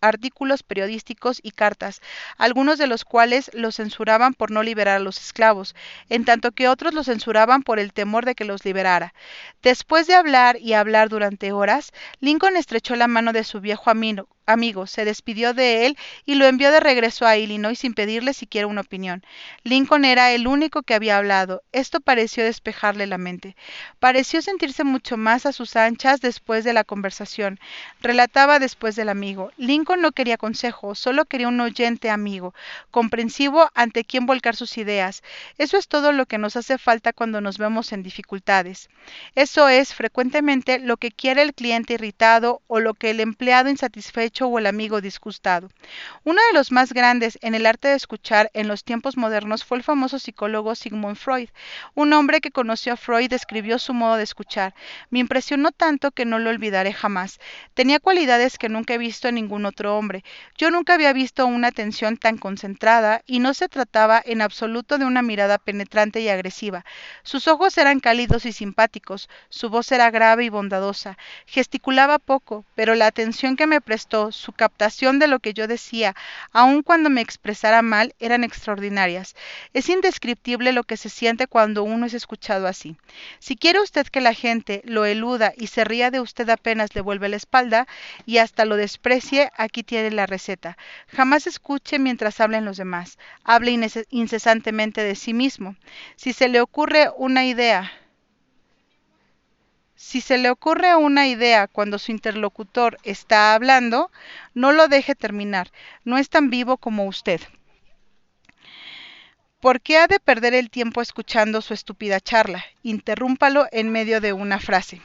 artículos 0.00 0.62
periodísticos 0.62 1.40
y 1.42 1.50
cartas, 1.50 2.00
algunos 2.38 2.78
de 2.78 2.86
los 2.86 3.04
cuales 3.04 3.50
lo 3.54 3.72
censuraban 3.72 4.34
por 4.34 4.50
no 4.50 4.62
liberar 4.62 4.96
a 4.96 5.00
los 5.00 5.20
esclavos, 5.20 5.74
en 6.08 6.24
tanto 6.24 6.52
que 6.52 6.68
otros 6.68 6.94
lo 6.94 7.04
censuraban 7.04 7.62
por 7.62 7.78
el 7.78 7.92
temor 7.92 8.24
de 8.24 8.34
que 8.34 8.44
los 8.44 8.64
liberara. 8.64 9.14
Después 9.62 10.06
de 10.06 10.14
hablar 10.14 10.56
y 10.60 10.74
hablar 10.74 11.08
durante 11.08 11.52
horas, 11.52 11.92
Lincoln 12.20 12.56
estrechó 12.56 12.96
la 12.96 13.08
mano 13.08 13.32
de 13.32 13.44
su 13.44 13.60
viejo 13.60 13.90
amigo, 13.90 14.28
amigo, 14.46 14.86
se 14.86 15.04
despidió 15.04 15.52
de 15.52 15.86
él 15.86 15.98
y 16.24 16.34
lo 16.36 16.46
envió 16.46 16.70
de 16.70 16.80
regreso 16.80 17.26
a 17.26 17.36
Illinois 17.36 17.78
sin 17.78 17.94
pedirle 17.94 18.32
siquiera 18.32 18.66
una 18.66 18.80
opinión. 18.80 19.24
Lincoln 19.64 20.04
era 20.04 20.32
el 20.32 20.46
único 20.46 20.82
que 20.82 20.94
había 20.94 21.16
hablado. 21.16 21.62
Esto 21.72 22.00
pareció 22.00 22.44
despejarle 22.44 23.06
la 23.06 23.18
mente. 23.18 23.56
Pareció 23.98 24.40
sentirse 24.42 24.84
mucho 24.84 25.16
más 25.16 25.46
a 25.46 25.52
sus 25.52 25.76
anchas 25.76 26.20
después 26.20 26.64
de 26.64 26.72
la 26.72 26.84
conversación. 26.84 27.58
Relataba 28.00 28.58
después 28.58 28.96
del 28.96 29.08
amigo. 29.08 29.50
Lincoln 29.56 30.00
no 30.00 30.12
quería 30.12 30.36
consejo, 30.36 30.94
solo 30.94 31.24
quería 31.24 31.48
un 31.48 31.60
oyente 31.60 32.10
amigo, 32.10 32.54
comprensivo 32.90 33.70
ante 33.74 34.04
quien 34.04 34.26
volcar 34.26 34.56
sus 34.56 34.78
ideas. 34.78 35.22
Eso 35.58 35.76
es 35.76 35.88
todo 35.88 36.12
lo 36.12 36.26
que 36.26 36.38
nos 36.38 36.56
hace 36.56 36.78
falta 36.78 37.12
cuando 37.12 37.40
nos 37.40 37.58
vemos 37.58 37.92
en 37.92 38.02
dificultades. 38.02 38.88
Eso 39.34 39.68
es 39.68 39.94
frecuentemente 39.94 40.78
lo 40.78 40.96
que 40.96 41.10
quiere 41.10 41.42
el 41.42 41.54
cliente 41.54 41.94
irritado 41.94 42.62
o 42.66 42.80
lo 42.80 42.94
que 42.94 43.10
el 43.10 43.20
empleado 43.20 43.68
insatisfecho 43.68 44.35
o 44.44 44.58
el 44.58 44.66
amigo 44.66 45.00
disgustado. 45.00 45.70
Uno 46.24 46.40
de 46.48 46.54
los 46.54 46.70
más 46.70 46.92
grandes 46.92 47.38
en 47.40 47.54
el 47.54 47.64
arte 47.64 47.88
de 47.88 47.94
escuchar 47.94 48.50
en 48.52 48.68
los 48.68 48.84
tiempos 48.84 49.16
modernos 49.16 49.64
fue 49.64 49.78
el 49.78 49.84
famoso 49.84 50.18
psicólogo 50.18 50.74
Sigmund 50.74 51.16
Freud. 51.16 51.48
Un 51.94 52.12
hombre 52.12 52.42
que 52.42 52.50
conoció 52.50 52.92
a 52.92 52.96
Freud 52.96 53.30
describió 53.30 53.78
su 53.78 53.94
modo 53.94 54.16
de 54.16 54.24
escuchar. 54.24 54.74
Me 55.08 55.20
impresionó 55.20 55.72
tanto 55.72 56.10
que 56.10 56.26
no 56.26 56.38
lo 56.38 56.50
olvidaré 56.50 56.92
jamás. 56.92 57.40
Tenía 57.74 57.98
cualidades 58.00 58.58
que 58.58 58.68
nunca 58.68 58.94
he 58.94 58.98
visto 58.98 59.28
en 59.28 59.36
ningún 59.36 59.64
otro 59.64 59.96
hombre. 59.96 60.24
Yo 60.58 60.70
nunca 60.70 60.94
había 60.94 61.12
visto 61.12 61.46
una 61.46 61.68
atención 61.68 62.18
tan 62.18 62.36
concentrada 62.36 63.22
y 63.26 63.38
no 63.38 63.54
se 63.54 63.68
trataba 63.68 64.22
en 64.24 64.42
absoluto 64.42 64.98
de 64.98 65.06
una 65.06 65.22
mirada 65.22 65.58
penetrante 65.58 66.20
y 66.20 66.28
agresiva. 66.28 66.84
Sus 67.22 67.48
ojos 67.48 67.78
eran 67.78 68.00
cálidos 68.00 68.44
y 68.46 68.52
simpáticos, 68.52 69.28
su 69.48 69.70
voz 69.70 69.90
era 69.92 70.10
grave 70.10 70.44
y 70.44 70.48
bondadosa. 70.48 71.16
Gesticulaba 71.46 72.18
poco, 72.18 72.64
pero 72.74 72.94
la 72.94 73.06
atención 73.06 73.56
que 73.56 73.66
me 73.66 73.80
prestó 73.80 74.25
su 74.32 74.52
captación 74.52 75.18
de 75.18 75.26
lo 75.26 75.40
que 75.40 75.54
yo 75.54 75.66
decía, 75.66 76.14
aun 76.52 76.82
cuando 76.82 77.10
me 77.10 77.20
expresara 77.20 77.82
mal, 77.82 78.14
eran 78.18 78.44
extraordinarias. 78.44 79.34
Es 79.72 79.88
indescriptible 79.88 80.72
lo 80.72 80.84
que 80.84 80.96
se 80.96 81.08
siente 81.08 81.46
cuando 81.46 81.82
uno 81.82 82.06
es 82.06 82.14
escuchado 82.14 82.66
así. 82.66 82.96
Si 83.38 83.56
quiere 83.56 83.80
usted 83.80 84.06
que 84.06 84.20
la 84.20 84.34
gente 84.34 84.82
lo 84.84 85.04
eluda 85.04 85.52
y 85.56 85.68
se 85.68 85.84
ría 85.84 86.10
de 86.10 86.20
usted 86.20 86.48
apenas 86.48 86.94
le 86.94 87.00
vuelve 87.00 87.28
la 87.28 87.36
espalda 87.36 87.86
y 88.24 88.38
hasta 88.38 88.64
lo 88.64 88.76
desprecie, 88.76 89.50
aquí 89.56 89.82
tiene 89.82 90.10
la 90.10 90.26
receta. 90.26 90.76
Jamás 91.08 91.46
escuche 91.46 91.98
mientras 91.98 92.40
hablen 92.40 92.64
los 92.64 92.76
demás. 92.76 93.18
Hable 93.44 93.78
incesantemente 94.10 95.02
de 95.02 95.14
sí 95.14 95.34
mismo. 95.34 95.76
Si 96.16 96.32
se 96.32 96.48
le 96.48 96.60
ocurre 96.60 97.10
una 97.16 97.44
idea, 97.44 97.92
si 99.96 100.20
se 100.20 100.38
le 100.38 100.50
ocurre 100.50 100.94
una 100.94 101.26
idea 101.26 101.66
cuando 101.66 101.98
su 101.98 102.12
interlocutor 102.12 102.98
está 103.02 103.54
hablando, 103.54 104.10
no 104.54 104.72
lo 104.72 104.88
deje 104.88 105.14
terminar, 105.14 105.72
no 106.04 106.18
es 106.18 106.28
tan 106.28 106.50
vivo 106.50 106.76
como 106.76 107.06
usted. 107.06 107.40
¿Por 109.60 109.80
qué 109.80 109.96
ha 109.96 110.06
de 110.06 110.20
perder 110.20 110.54
el 110.54 110.70
tiempo 110.70 111.00
escuchando 111.00 111.62
su 111.62 111.74
estúpida 111.74 112.20
charla? 112.20 112.64
Interrúmpalo 112.82 113.66
en 113.72 113.90
medio 113.90 114.20
de 114.20 114.32
una 114.32 114.60
frase. 114.60 115.00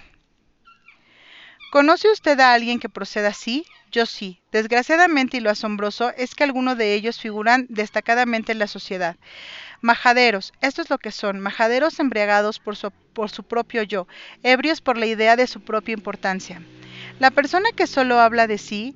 ¿Conoce 1.72 2.12
usted 2.12 2.38
a 2.42 2.54
alguien 2.54 2.80
que 2.80 2.90
proceda 2.90 3.30
así? 3.30 3.66
Yo 3.92 4.06
sí. 4.06 4.42
Desgraciadamente 4.52 5.38
y 5.38 5.40
lo 5.40 5.50
asombroso 5.50 6.12
es 6.18 6.36
que 6.36 6.44
algunos 6.44 6.78
de 6.78 6.94
ellos 6.94 7.18
figuran 7.18 7.66
destacadamente 7.70 8.52
en 8.52 8.60
la 8.60 8.68
sociedad. 8.68 9.16
Majaderos, 9.82 10.54
esto 10.62 10.82
es 10.82 10.90
lo 10.90 10.98
que 11.00 11.12
son, 11.12 11.40
majaderos 11.40 12.00
embriagados 12.00 12.60
por 12.60 12.76
su, 12.76 12.92
por 12.92 13.32
su 13.32 13.44
propio 13.44 13.84
yo, 13.84 14.08
ebrios 14.44 14.80
por 14.80 14.98
la 14.98 15.08
idea 15.08 15.36
de 15.36 15.48
su 15.48 15.62
propia 15.62 15.94
importancia. 15.94 16.62
La 17.20 17.32
persona 17.32 17.70
que 17.76 17.88
solo 17.88 18.20
habla 18.20 18.48
de 18.48 18.58
sí 18.58 18.96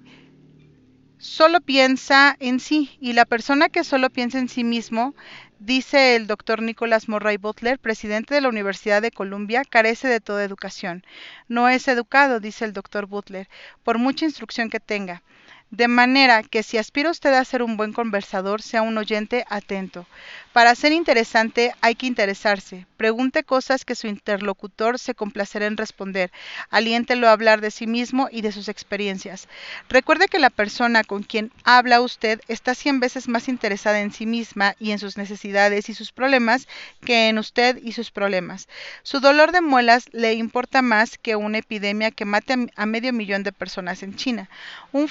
solo 1.17 1.60
piensa 1.62 2.36
en 2.39 2.60
sí 2.60 2.98
y 3.02 3.13
la 3.13 3.26
persona 3.26 3.69
que 3.69 3.84
solo 3.84 4.10
piensa 4.12 4.38
en 4.38 4.48
sí 4.48 4.63
mismo, 4.63 5.15
dice 5.60 6.15
el 6.15 6.28
doctor 6.28 6.62
Nicholas 6.62 7.10
Murray 7.10 7.38
Butler, 7.38 7.80
presidente 7.80 8.36
de 8.36 8.41
la 8.41 8.50
Universidad 8.50 9.02
de 9.02 9.12
Columbia, 9.12 9.63
carece 9.67 10.08
de 10.08 10.19
toda 10.19 10.43
educación. 10.43 11.04
No 11.48 11.67
es 11.67 11.88
educado, 11.88 12.39
dice 12.39 12.65
el 12.65 12.74
doctor 12.74 13.08
Butler, 13.08 13.50
por 13.84 13.98
mucha 13.98 14.26
instrucción 14.26 14.69
que 14.69 14.80
tenga. 14.80 15.24
De 15.71 15.88
manera 15.88 16.43
que 16.43 16.63
si 16.63 16.78
aspira 16.78 17.10
usted 17.10 17.34
a 17.34 17.43
ser 17.43 17.62
un 17.62 17.75
buen 17.75 17.91
conversador, 17.91 18.62
sea 18.62 18.82
un 18.82 18.98
oyente 18.98 19.46
atento. 19.50 20.06
Para 20.54 20.73
ser 20.73 20.94
interesante 20.94 21.73
hay 21.81 21.96
que 21.96 22.06
interesarse. 22.06 22.85
Pregunte 22.96 23.44
cosas 23.44 23.83
que 23.83 23.96
su 23.96 24.08
interlocutor 24.08 25.00
se 25.00 25.15
complacerá 25.15 25.65
en 25.65 25.75
responder. 25.75 26.31
Aliéntelo 26.69 27.27
a 27.27 27.33
hablar 27.33 27.60
de 27.60 27.71
sí 27.71 27.87
mismo 27.87 28.29
y 28.31 28.40
de 28.40 28.54
sus 28.54 28.69
experiencias. 28.69 29.50
Recuerde 29.90 30.29
que 30.29 30.40
la 30.40 30.50
persona 30.50 31.04
con 31.04 31.23
quien 31.23 31.52
habla 31.65 32.00
usted 32.00 32.40
está 32.48 32.73
cien 32.73 33.02
veces 33.02 33.27
más 33.27 33.50
interesada 33.50 34.00
en 34.00 34.13
sí 34.13 34.25
misma 34.25 34.75
y 34.79 34.92
en 34.92 35.00
sus 35.00 35.17
necesidades 35.17 35.90
y 35.90 35.94
sus 35.94 36.13
problemas 36.13 36.69
que 37.04 37.27
en 37.27 37.37
usted 37.37 37.77
y 37.83 37.92
sus 37.92 38.12
problemas. 38.12 38.69
Su 39.04 39.19
dolor 39.19 39.52
de 39.52 39.60
muelas 39.60 40.08
le 40.13 40.35
importa 40.35 40.81
más 40.81 41.17
que 41.17 41.35
una 41.35 41.58
epidemia 41.58 42.12
que 42.12 42.23
mate 42.23 42.56
a 42.77 42.85
medio 42.85 43.12
millón 43.12 43.44
de 43.44 43.52
personas 43.52 44.04
en 44.04 44.15
China. 44.15 44.50
Un 44.94 45.10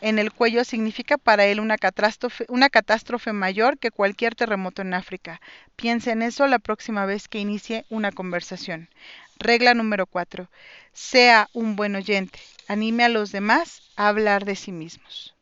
en 0.00 0.20
el 0.20 0.32
cuello 0.32 0.62
significa 0.62 1.18
para 1.18 1.44
él 1.46 1.58
una 1.58 1.78
catástrofe, 1.78 3.32
mayor 3.32 3.76
que 3.76 3.90
cualquier 3.90 4.36
terremoto 4.36 4.82
en 4.82 4.94
África. 4.94 5.40
Piense 5.74 6.12
en 6.12 6.22
eso 6.22 6.46
la 6.46 6.60
próxima 6.60 7.06
vez 7.06 7.26
que 7.26 7.40
inicie 7.40 7.84
una 7.88 8.12
conversación. 8.12 8.88
Regla 9.36 9.74
número 9.74 10.06
4. 10.06 10.48
Sea 10.92 11.48
un 11.54 11.74
buen 11.74 11.96
oyente. 11.96 12.38
Anime 12.68 13.02
a 13.04 13.08
los 13.08 13.32
demás 13.32 13.82
a 13.96 14.06
hablar 14.06 14.44
de 14.44 14.54
sí 14.54 14.70
mismos. 14.70 15.34